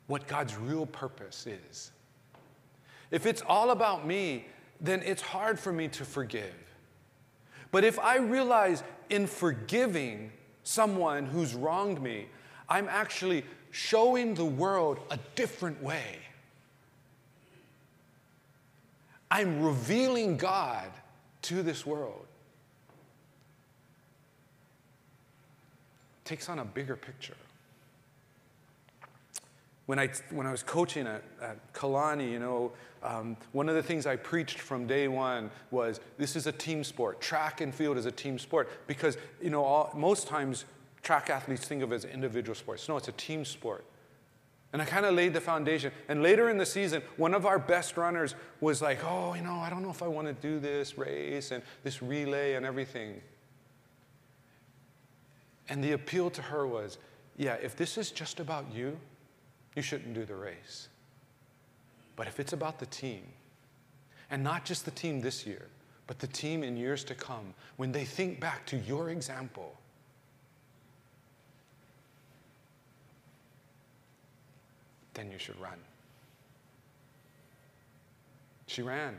what 0.06 0.26
God's 0.26 0.56
real 0.56 0.86
purpose 0.86 1.46
is. 1.46 1.90
If 3.10 3.26
it's 3.26 3.42
all 3.46 3.68
about 3.68 4.06
me, 4.06 4.46
then 4.80 5.02
it's 5.04 5.20
hard 5.20 5.60
for 5.60 5.72
me 5.72 5.88
to 5.88 6.06
forgive. 6.06 6.65
But 7.70 7.84
if 7.84 7.98
I 7.98 8.18
realize 8.18 8.82
in 9.10 9.26
forgiving 9.26 10.32
someone 10.62 11.26
who's 11.26 11.54
wronged 11.54 12.02
me, 12.02 12.26
I'm 12.68 12.88
actually 12.88 13.44
showing 13.70 14.34
the 14.34 14.44
world 14.44 14.98
a 15.10 15.18
different 15.34 15.82
way. 15.82 16.18
I'm 19.30 19.62
revealing 19.62 20.36
God 20.36 20.90
to 21.42 21.62
this 21.62 21.84
world. 21.84 22.26
It 26.24 26.28
takes 26.28 26.48
on 26.48 26.58
a 26.58 26.64
bigger 26.64 26.96
picture. 26.96 27.34
When 29.86 29.98
I, 29.98 30.08
when 30.30 30.46
I 30.46 30.50
was 30.50 30.62
coaching 30.62 31.06
at, 31.06 31.22
at 31.40 31.72
Kalani, 31.72 32.30
you 32.30 32.40
know, 32.40 32.72
um, 33.02 33.36
one 33.52 33.68
of 33.68 33.76
the 33.76 33.82
things 33.82 34.04
I 34.04 34.16
preached 34.16 34.58
from 34.58 34.86
day 34.86 35.06
one 35.06 35.50
was 35.70 36.00
this 36.18 36.34
is 36.34 36.48
a 36.48 36.52
team 36.52 36.82
sport. 36.82 37.20
Track 37.20 37.60
and 37.60 37.72
field 37.72 37.96
is 37.96 38.06
a 38.06 38.10
team 38.10 38.38
sport 38.38 38.68
because, 38.88 39.16
you 39.40 39.50
know, 39.50 39.64
all, 39.64 39.92
most 39.94 40.26
times 40.26 40.64
track 41.02 41.30
athletes 41.30 41.64
think 41.64 41.82
of 41.84 41.92
it 41.92 41.94
as 41.94 42.04
individual 42.04 42.56
sports. 42.56 42.88
No, 42.88 42.96
it's 42.96 43.06
a 43.06 43.12
team 43.12 43.44
sport. 43.44 43.84
And 44.72 44.82
I 44.82 44.84
kind 44.84 45.06
of 45.06 45.14
laid 45.14 45.32
the 45.32 45.40
foundation. 45.40 45.92
And 46.08 46.22
later 46.22 46.50
in 46.50 46.58
the 46.58 46.66
season, 46.66 47.00
one 47.16 47.32
of 47.32 47.46
our 47.46 47.58
best 47.58 47.96
runners 47.96 48.34
was 48.60 48.82
like, 48.82 48.98
oh, 49.04 49.34
you 49.34 49.42
know, 49.42 49.54
I 49.54 49.70
don't 49.70 49.82
know 49.82 49.90
if 49.90 50.02
I 50.02 50.08
want 50.08 50.26
to 50.26 50.34
do 50.34 50.58
this 50.58 50.98
race 50.98 51.52
and 51.52 51.62
this 51.84 52.02
relay 52.02 52.54
and 52.54 52.66
everything. 52.66 53.20
And 55.68 55.82
the 55.82 55.92
appeal 55.92 56.28
to 56.30 56.42
her 56.42 56.66
was, 56.66 56.98
yeah, 57.36 57.54
if 57.54 57.76
this 57.76 57.96
is 57.96 58.10
just 58.10 58.40
about 58.40 58.66
you, 58.74 58.98
you 59.76 59.82
shouldn't 59.82 60.14
do 60.14 60.24
the 60.24 60.34
race. 60.34 60.88
But 62.16 62.26
if 62.26 62.40
it's 62.40 62.54
about 62.54 62.78
the 62.80 62.86
team, 62.86 63.22
and 64.30 64.42
not 64.42 64.64
just 64.64 64.84
the 64.84 64.90
team 64.90 65.20
this 65.20 65.46
year, 65.46 65.68
but 66.06 66.18
the 66.18 66.26
team 66.26 66.64
in 66.64 66.76
years 66.76 67.04
to 67.04 67.14
come, 67.14 67.54
when 67.76 67.92
they 67.92 68.04
think 68.04 68.40
back 68.40 68.64
to 68.66 68.78
your 68.78 69.10
example, 69.10 69.76
then 75.14 75.30
you 75.30 75.38
should 75.38 75.60
run. 75.60 75.78
She 78.66 78.82
ran 78.82 79.18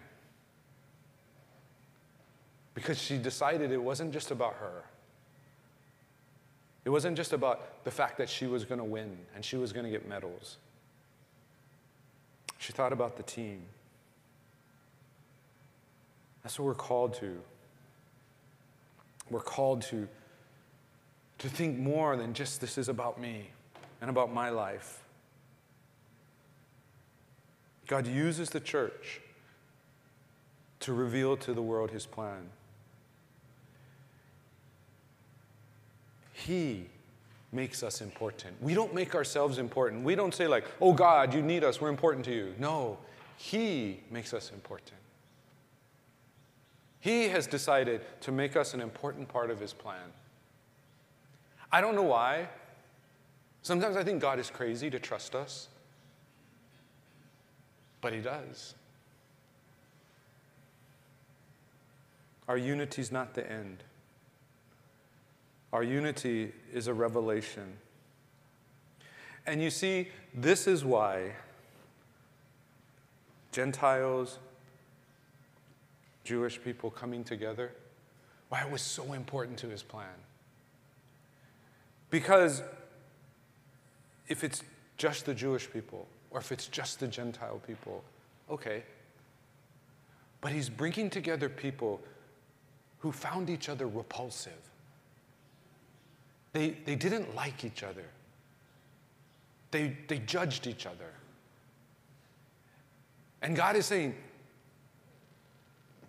because 2.74 3.02
she 3.02 3.18
decided 3.18 3.72
it 3.72 3.82
wasn't 3.82 4.12
just 4.12 4.32
about 4.32 4.54
her. 4.56 4.84
It 6.88 6.90
wasn't 6.90 7.18
just 7.18 7.34
about 7.34 7.84
the 7.84 7.92
fact 7.92 8.18
that 8.18 8.30
she 8.30 8.48
was 8.48 8.64
going 8.64 8.78
to 8.78 8.86
win 8.86 9.18
and 9.36 9.44
she 9.44 9.58
was 9.58 9.74
going 9.74 9.84
to 9.84 9.92
get 9.92 10.08
medals. 10.08 10.56
She 12.60 12.72
thought 12.72 12.94
about 12.94 13.18
the 13.18 13.24
team. 13.24 13.64
That's 16.42 16.58
what 16.58 16.66
we're 16.66 16.76
called 16.76 17.14
to. 17.16 17.42
We're 19.30 19.42
called 19.42 19.82
to, 19.82 20.08
to 21.40 21.50
think 21.50 21.78
more 21.78 22.16
than 22.16 22.34
just 22.34 22.62
this 22.62 22.78
is 22.78 22.88
about 22.88 23.20
me 23.20 23.50
and 24.00 24.10
about 24.10 24.34
my 24.34 24.50
life. 24.50 25.04
God 27.86 28.08
uses 28.08 28.50
the 28.52 28.62
church 28.62 29.20
to 30.80 30.94
reveal 30.94 31.36
to 31.36 31.54
the 31.54 31.62
world 31.62 31.92
his 31.92 32.06
plan. 32.06 32.50
He 36.46 36.88
makes 37.52 37.82
us 37.82 38.02
important. 38.02 38.62
We 38.62 38.74
don't 38.74 38.94
make 38.94 39.16
ourselves 39.16 39.58
important. 39.58 40.04
We 40.04 40.16
don't 40.16 40.34
say, 40.34 40.48
like, 40.48 40.66
oh 40.82 40.94
God, 40.94 41.34
you 41.34 41.42
need 41.42 41.64
us, 41.64 41.80
we're 41.82 41.90
important 41.90 42.26
to 42.26 42.34
you. 42.34 42.54
No, 42.60 42.98
He 43.38 44.02
makes 44.12 44.34
us 44.34 44.52
important. 44.52 45.00
He 47.00 47.30
has 47.30 47.48
decided 47.48 48.02
to 48.22 48.32
make 48.32 48.56
us 48.56 48.74
an 48.74 48.82
important 48.82 49.30
part 49.30 49.50
of 49.50 49.60
His 49.60 49.74
plan. 49.74 50.12
I 51.72 51.82
don't 51.82 51.96
know 51.96 52.04
why. 52.04 52.50
Sometimes 53.62 53.98
I 53.98 54.04
think 54.04 54.22
God 54.22 54.40
is 54.40 54.50
crazy 54.50 54.90
to 54.90 55.00
trust 55.00 55.36
us 55.36 55.70
but 58.02 58.14
He 58.14 58.22
does. 58.22 58.76
Our 62.48 62.58
unity 62.58 63.02
is 63.02 63.12
not 63.12 63.34
the 63.34 63.50
end. 63.52 63.84
Our 65.74 65.84
unity 65.84 66.54
is 66.74 66.88
a 66.88 66.94
revelation. 66.94 67.78
And 69.46 69.62
you 69.62 69.70
see, 69.70 70.10
this 70.34 70.68
is 70.68 70.84
why 70.84 71.32
Gentiles, 73.52 74.40
Jewish 76.24 76.62
people 76.62 76.92
coming 76.92 77.24
together, 77.24 77.72
why 78.50 78.62
it 78.62 78.72
was 78.72 78.82
so 78.82 79.14
important 79.14 79.58
to 79.60 79.68
his 79.68 79.84
plan. 79.84 80.08
Because 82.10 82.62
if 84.28 84.44
it's 84.44 84.64
just 84.98 85.26
the 85.26 85.34
Jewish 85.34 85.70
people, 85.72 86.08
or 86.32 86.40
if 86.40 86.52
it's 86.52 86.68
just 86.68 87.00
the 87.00 87.08
Gentile 87.08 87.62
people, 87.66 88.04
okay. 88.50 88.84
But 90.42 90.52
he's 90.52 90.70
bringing 90.70 91.10
together 91.10 91.50
people 91.50 92.02
who 93.00 93.12
found 93.12 93.50
each 93.50 93.70
other 93.70 93.88
repulsive. 93.88 94.70
They, 96.54 96.72
they 96.86 96.96
didn't 96.96 97.36
like 97.36 97.64
each 97.64 97.84
other, 97.84 98.06
they, 99.72 99.98
they 100.08 100.20
judged 100.20 100.68
each 100.68 100.86
other. 100.86 101.12
And 103.42 103.56
God 103.56 103.76
is 103.76 103.86
saying, 103.86 104.16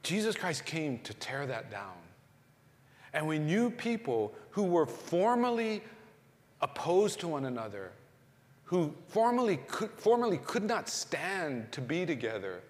Jesus 0.03 0.35
Christ 0.35 0.65
came 0.65 0.99
to 1.01 1.13
tear 1.15 1.45
that 1.47 1.71
down. 1.71 1.93
And 3.13 3.27
when 3.27 3.49
you 3.49 3.71
people 3.71 4.33
who 4.51 4.63
were 4.63 4.87
formerly 4.87 5.83
opposed 6.63 7.21
to 7.21 7.29
one 7.29 7.45
another 7.45 7.93
who 8.69 8.95
formerly 9.09 9.57
could, 9.67 9.91
formerly 9.93 10.37
could 10.45 10.63
not 10.63 10.91
stand 10.91 11.73
to 11.73 11.81
be 11.81 12.05
together 12.05 12.61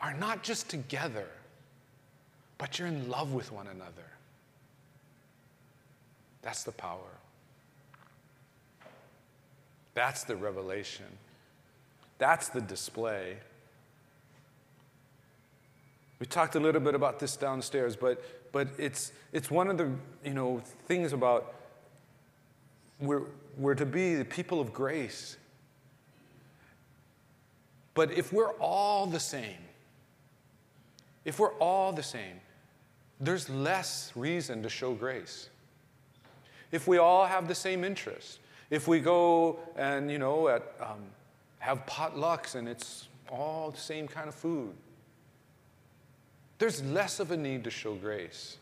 are 0.00 0.14
not 0.14 0.44
just 0.44 0.68
together, 0.70 1.26
but 2.58 2.78
you're 2.78 2.86
in 2.86 3.08
love 3.08 3.32
with 3.32 3.50
one 3.50 3.66
another. 3.66 4.04
That's 6.46 6.62
the 6.62 6.70
power. 6.70 7.10
That's 9.94 10.22
the 10.22 10.36
revelation. 10.36 11.06
That's 12.18 12.50
the 12.50 12.60
display. 12.60 13.38
We 16.20 16.26
talked 16.26 16.54
a 16.54 16.60
little 16.60 16.80
bit 16.80 16.94
about 16.94 17.18
this 17.18 17.36
downstairs, 17.36 17.96
but, 17.96 18.22
but 18.52 18.68
it's, 18.78 19.10
it's 19.32 19.50
one 19.50 19.68
of 19.68 19.76
the 19.76 19.90
you 20.24 20.34
know, 20.34 20.62
things 20.86 21.12
about 21.12 21.52
we're, 23.00 23.24
we're 23.56 23.74
to 23.74 23.84
be 23.84 24.14
the 24.14 24.24
people 24.24 24.60
of 24.60 24.72
grace. 24.72 25.36
But 27.94 28.12
if 28.12 28.32
we're 28.32 28.52
all 28.60 29.06
the 29.06 29.18
same, 29.18 29.64
if 31.24 31.40
we're 31.40 31.54
all 31.54 31.92
the 31.92 32.04
same, 32.04 32.40
there's 33.18 33.50
less 33.50 34.12
reason 34.14 34.62
to 34.62 34.68
show 34.68 34.94
grace. 34.94 35.48
If 36.72 36.86
we 36.86 36.98
all 36.98 37.26
have 37.26 37.48
the 37.48 37.54
same 37.54 37.84
interest, 37.84 38.38
if 38.70 38.88
we 38.88 39.00
go 39.00 39.58
and, 39.76 40.10
you 40.10 40.18
know, 40.18 40.48
at, 40.48 40.62
um, 40.80 41.00
have 41.58 41.86
potlucks 41.86 42.54
and 42.54 42.68
it's 42.68 43.08
all 43.30 43.70
the 43.70 43.78
same 43.78 44.08
kind 44.08 44.28
of 44.28 44.34
food, 44.34 44.74
there's 46.58 46.82
less 46.82 47.20
of 47.20 47.30
a 47.30 47.36
need 47.36 47.64
to 47.64 47.70
show 47.70 47.94
grace. 47.94 48.56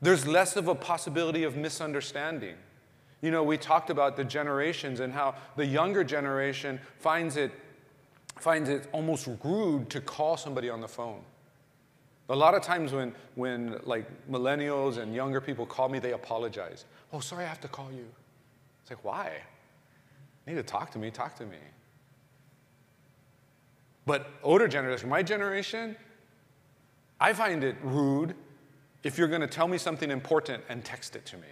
There's 0.00 0.26
less 0.26 0.56
of 0.56 0.68
a 0.68 0.74
possibility 0.74 1.44
of 1.44 1.56
misunderstanding. 1.56 2.54
You 3.20 3.32
know, 3.32 3.42
we 3.42 3.56
talked 3.56 3.90
about 3.90 4.16
the 4.16 4.24
generations 4.24 5.00
and 5.00 5.12
how 5.12 5.34
the 5.56 5.66
younger 5.66 6.04
generation 6.04 6.78
finds 7.00 7.36
it, 7.36 7.50
finds 8.36 8.68
it 8.68 8.86
almost 8.92 9.28
rude 9.42 9.90
to 9.90 10.00
call 10.00 10.36
somebody 10.36 10.70
on 10.70 10.80
the 10.80 10.88
phone. 10.88 11.22
A 12.30 12.36
lot 12.36 12.54
of 12.54 12.62
times 12.62 12.92
when, 12.92 13.14
when 13.36 13.80
like 13.84 14.06
millennials 14.30 14.98
and 14.98 15.14
younger 15.14 15.40
people 15.40 15.64
call 15.64 15.88
me, 15.88 15.98
they 15.98 16.12
apologize. 16.12 16.84
Oh, 17.12 17.20
sorry, 17.20 17.44
I 17.44 17.48
have 17.48 17.60
to 17.62 17.68
call 17.68 17.90
you. 17.90 18.06
It's 18.82 18.90
like, 18.90 19.02
why? 19.02 19.32
You 20.46 20.54
need 20.54 20.60
to 20.60 20.66
talk 20.66 20.90
to 20.92 20.98
me, 20.98 21.10
talk 21.10 21.36
to 21.36 21.46
me. 21.46 21.56
But 24.04 24.30
older 24.42 24.68
generation, 24.68 25.08
my 25.08 25.22
generation, 25.22 25.96
I 27.20 27.32
find 27.32 27.64
it 27.64 27.76
rude 27.82 28.34
if 29.02 29.18
you're 29.18 29.28
going 29.28 29.40
to 29.40 29.46
tell 29.46 29.68
me 29.68 29.78
something 29.78 30.10
important 30.10 30.62
and 30.68 30.84
text 30.84 31.16
it 31.16 31.24
to 31.26 31.36
me. 31.36 31.48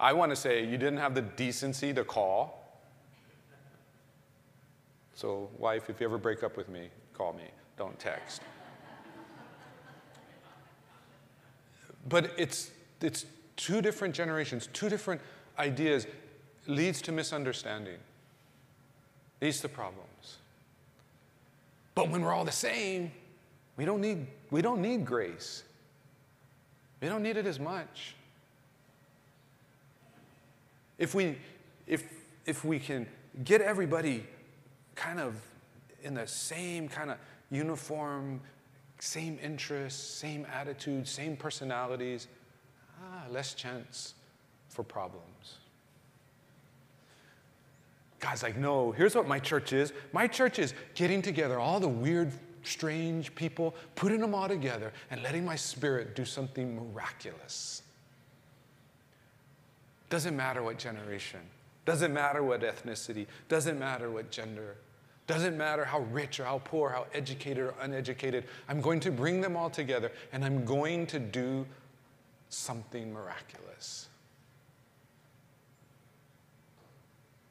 I 0.00 0.12
want 0.12 0.30
to 0.30 0.36
say 0.36 0.64
you 0.64 0.78
didn't 0.78 0.98
have 0.98 1.14
the 1.14 1.22
decency 1.22 1.92
to 1.94 2.04
call. 2.04 2.58
So, 5.14 5.50
wife, 5.58 5.88
if 5.88 6.00
you 6.00 6.06
ever 6.06 6.18
break 6.18 6.42
up 6.42 6.56
with 6.56 6.68
me, 6.68 6.88
call 7.12 7.32
me, 7.34 7.44
don't 7.76 7.98
text. 7.98 8.42
But 12.08 12.32
it's, 12.36 12.70
it's 13.00 13.26
two 13.56 13.80
different 13.80 14.14
generations, 14.14 14.68
two 14.72 14.88
different 14.88 15.20
ideas, 15.58 16.06
leads 16.66 17.02
to 17.02 17.12
misunderstanding, 17.12 17.98
leads 19.40 19.60
to 19.60 19.68
problems. 19.68 20.38
But 21.94 22.08
when 22.08 22.22
we're 22.22 22.32
all 22.32 22.44
the 22.44 22.52
same, 22.52 23.12
we 23.76 23.84
don't 23.84 24.00
need, 24.00 24.26
we 24.50 24.62
don't 24.62 24.80
need 24.80 25.04
grace. 25.04 25.64
We 27.00 27.08
don't 27.08 27.22
need 27.22 27.36
it 27.36 27.46
as 27.46 27.58
much. 27.58 28.14
If 30.98 31.14
we, 31.14 31.36
if, 31.86 32.04
if 32.46 32.64
we 32.64 32.78
can 32.78 33.06
get 33.44 33.60
everybody 33.60 34.24
kind 34.94 35.18
of 35.18 35.34
in 36.02 36.14
the 36.14 36.26
same 36.26 36.88
kind 36.88 37.10
of 37.10 37.18
uniform, 37.50 38.40
same 39.02 39.36
interests, 39.42 40.00
same 40.00 40.46
attitudes, 40.54 41.10
same 41.10 41.36
personalities, 41.36 42.28
ah, 43.02 43.24
less 43.32 43.52
chance 43.52 44.14
for 44.68 44.84
problems. 44.84 45.58
God's 48.20 48.44
like, 48.44 48.56
no, 48.56 48.92
here's 48.92 49.16
what 49.16 49.26
my 49.26 49.40
church 49.40 49.72
is. 49.72 49.92
My 50.12 50.28
church 50.28 50.60
is 50.60 50.72
getting 50.94 51.20
together 51.20 51.58
all 51.58 51.80
the 51.80 51.88
weird 51.88 52.30
strange 52.62 53.34
people, 53.34 53.74
putting 53.96 54.20
them 54.20 54.36
all 54.36 54.46
together, 54.46 54.92
and 55.10 55.20
letting 55.20 55.44
my 55.44 55.56
spirit 55.56 56.14
do 56.14 56.24
something 56.24 56.76
miraculous. 56.76 57.82
Doesn't 60.10 60.36
matter 60.36 60.62
what 60.62 60.78
generation, 60.78 61.40
doesn't 61.84 62.14
matter 62.14 62.44
what 62.44 62.60
ethnicity, 62.60 63.26
doesn't 63.48 63.80
matter 63.80 64.12
what 64.12 64.30
gender, 64.30 64.76
doesn't 65.32 65.56
matter 65.56 65.82
how 65.82 66.00
rich 66.00 66.38
or 66.40 66.44
how 66.44 66.60
poor, 66.62 66.90
how 66.90 67.06
educated 67.14 67.64
or 67.64 67.74
uneducated. 67.80 68.44
I'm 68.68 68.82
going 68.82 69.00
to 69.00 69.10
bring 69.10 69.40
them 69.40 69.56
all 69.56 69.70
together 69.70 70.12
and 70.30 70.44
I'm 70.44 70.66
going 70.66 71.06
to 71.06 71.18
do 71.18 71.64
something 72.50 73.10
miraculous. 73.14 74.10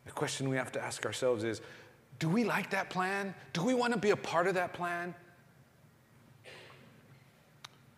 The 0.05 0.11
question 0.11 0.47
we 0.47 0.57
have 0.57 0.71
to 0.73 0.79
ask 0.82 1.07
ourselves 1.07 1.43
is 1.43 1.61
do 2.19 2.29
we 2.29 2.43
like 2.43 2.69
that 2.69 2.91
plan? 2.91 3.34
Do 3.51 3.63
we 3.63 3.73
want 3.73 3.93
to 3.93 3.99
be 3.99 4.11
a 4.11 4.15
part 4.15 4.45
of 4.45 4.53
that 4.53 4.73
plan? 4.73 5.15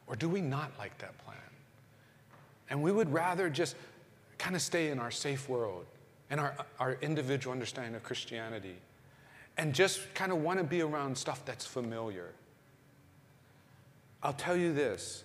Or 0.07 0.15
do 0.15 0.29
we 0.29 0.39
not 0.39 0.71
like 0.79 0.97
that 0.99 1.17
plan? 1.25 1.35
And 2.69 2.81
we 2.81 2.93
would 2.93 3.11
rather 3.11 3.49
just 3.49 3.75
kind 4.37 4.55
of 4.55 4.61
stay 4.61 4.91
in 4.91 4.99
our 4.99 5.11
safe 5.11 5.49
world 5.49 5.85
and 6.29 6.39
our, 6.39 6.55
our 6.79 6.93
individual 7.01 7.51
understanding 7.51 7.95
of 7.95 8.03
Christianity 8.03 8.77
and 9.57 9.73
just 9.73 10.13
kind 10.13 10.31
of 10.31 10.39
want 10.39 10.59
to 10.59 10.63
be 10.63 10.81
around 10.81 11.17
stuff 11.17 11.45
that's 11.45 11.65
familiar. 11.65 12.29
I'll 14.21 14.33
tell 14.33 14.55
you 14.55 14.73
this 14.73 15.23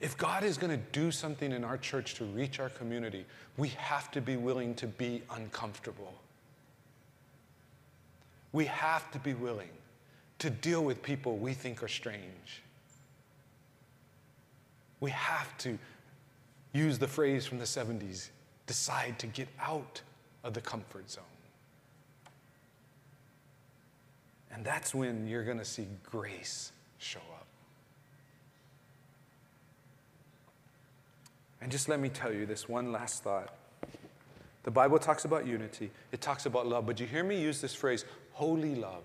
if 0.00 0.16
God 0.16 0.44
is 0.44 0.56
going 0.56 0.70
to 0.70 0.84
do 0.92 1.10
something 1.10 1.50
in 1.50 1.64
our 1.64 1.76
church 1.76 2.14
to 2.14 2.24
reach 2.24 2.60
our 2.60 2.68
community, 2.68 3.26
we 3.56 3.68
have 3.68 4.10
to 4.12 4.20
be 4.20 4.36
willing 4.36 4.74
to 4.76 4.86
be 4.86 5.22
uncomfortable. 5.30 6.14
We 8.52 8.66
have 8.66 9.10
to 9.10 9.18
be 9.18 9.34
willing 9.34 9.70
to 10.38 10.50
deal 10.50 10.84
with 10.84 11.02
people 11.02 11.36
we 11.36 11.52
think 11.52 11.82
are 11.82 11.88
strange. 11.88 12.62
We 15.00 15.10
have 15.10 15.56
to 15.58 15.78
use 16.72 16.98
the 16.98 17.08
phrase 17.08 17.44
from 17.44 17.58
the 17.58 17.64
70s 17.64 18.28
decide 18.66 19.18
to 19.18 19.26
get 19.26 19.48
out 19.60 20.00
of 20.44 20.54
the 20.54 20.60
comfort 20.60 21.10
zone. 21.10 21.24
And 24.52 24.64
that's 24.64 24.94
when 24.94 25.26
you're 25.26 25.44
going 25.44 25.58
to 25.58 25.64
see 25.64 25.86
grace 26.02 26.72
show 26.98 27.20
up. 27.34 27.46
And 31.60 31.70
just 31.70 31.88
let 31.88 32.00
me 32.00 32.08
tell 32.08 32.32
you 32.32 32.46
this 32.46 32.68
one 32.68 32.92
last 32.92 33.22
thought. 33.22 33.54
The 34.64 34.70
Bible 34.70 34.98
talks 34.98 35.24
about 35.24 35.46
unity, 35.46 35.90
it 36.12 36.20
talks 36.20 36.46
about 36.46 36.66
love, 36.66 36.86
but 36.86 37.00
you 37.00 37.06
hear 37.06 37.24
me 37.24 37.40
use 37.40 37.60
this 37.60 37.74
phrase 37.74 38.04
holy 38.32 38.74
love. 38.74 39.02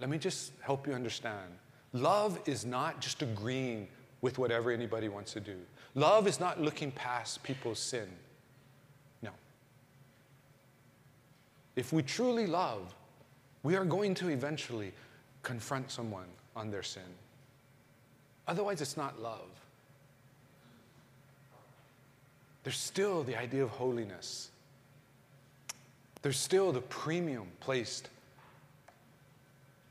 Let 0.00 0.10
me 0.10 0.18
just 0.18 0.52
help 0.60 0.86
you 0.86 0.92
understand. 0.92 1.52
Love 1.92 2.40
is 2.46 2.64
not 2.66 3.00
just 3.00 3.22
agreeing 3.22 3.86
with 4.20 4.38
whatever 4.38 4.72
anybody 4.72 5.08
wants 5.08 5.32
to 5.34 5.40
do. 5.40 5.56
Love 5.94 6.26
is 6.26 6.40
not 6.40 6.60
looking 6.60 6.90
past 6.90 7.42
people's 7.42 7.78
sin. 7.78 8.08
No. 9.22 9.30
If 11.76 11.92
we 11.92 12.02
truly 12.02 12.46
love, 12.46 12.92
we 13.64 13.74
are 13.74 13.84
going 13.84 14.14
to 14.14 14.28
eventually 14.28 14.92
confront 15.42 15.90
someone 15.90 16.28
on 16.54 16.70
their 16.70 16.84
sin. 16.84 17.02
Otherwise, 18.46 18.80
it's 18.80 18.96
not 18.96 19.20
love. 19.20 19.50
There's 22.62 22.78
still 22.78 23.24
the 23.24 23.36
idea 23.36 23.64
of 23.64 23.70
holiness 23.70 24.50
there's 26.24 26.38
still 26.38 26.72
the 26.72 26.80
premium 26.80 27.46
placed 27.60 28.08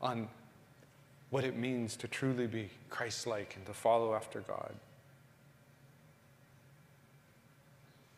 on 0.02 0.26
what 1.30 1.44
it 1.44 1.56
means 1.56 1.94
to 1.94 2.08
truly 2.08 2.48
be 2.48 2.68
Christ 2.90 3.28
like 3.28 3.54
and 3.54 3.64
to 3.66 3.72
follow 3.72 4.16
after 4.16 4.40
God. 4.40 4.72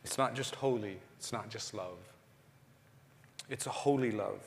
It's 0.03 0.17
not 0.17 0.35
just 0.35 0.55
holy, 0.55 0.97
it's 1.19 1.31
not 1.31 1.51
just 1.51 1.75
love. 1.75 1.99
It's 3.51 3.67
a 3.67 3.71
holy 3.71 4.13
love 4.13 4.41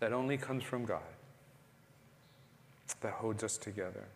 that 0.00 0.12
only 0.12 0.36
comes 0.36 0.62
from 0.62 0.84
God 0.84 1.02
that 3.00 3.12
holds 3.12 3.44
us 3.44 3.58
together. 3.58 4.06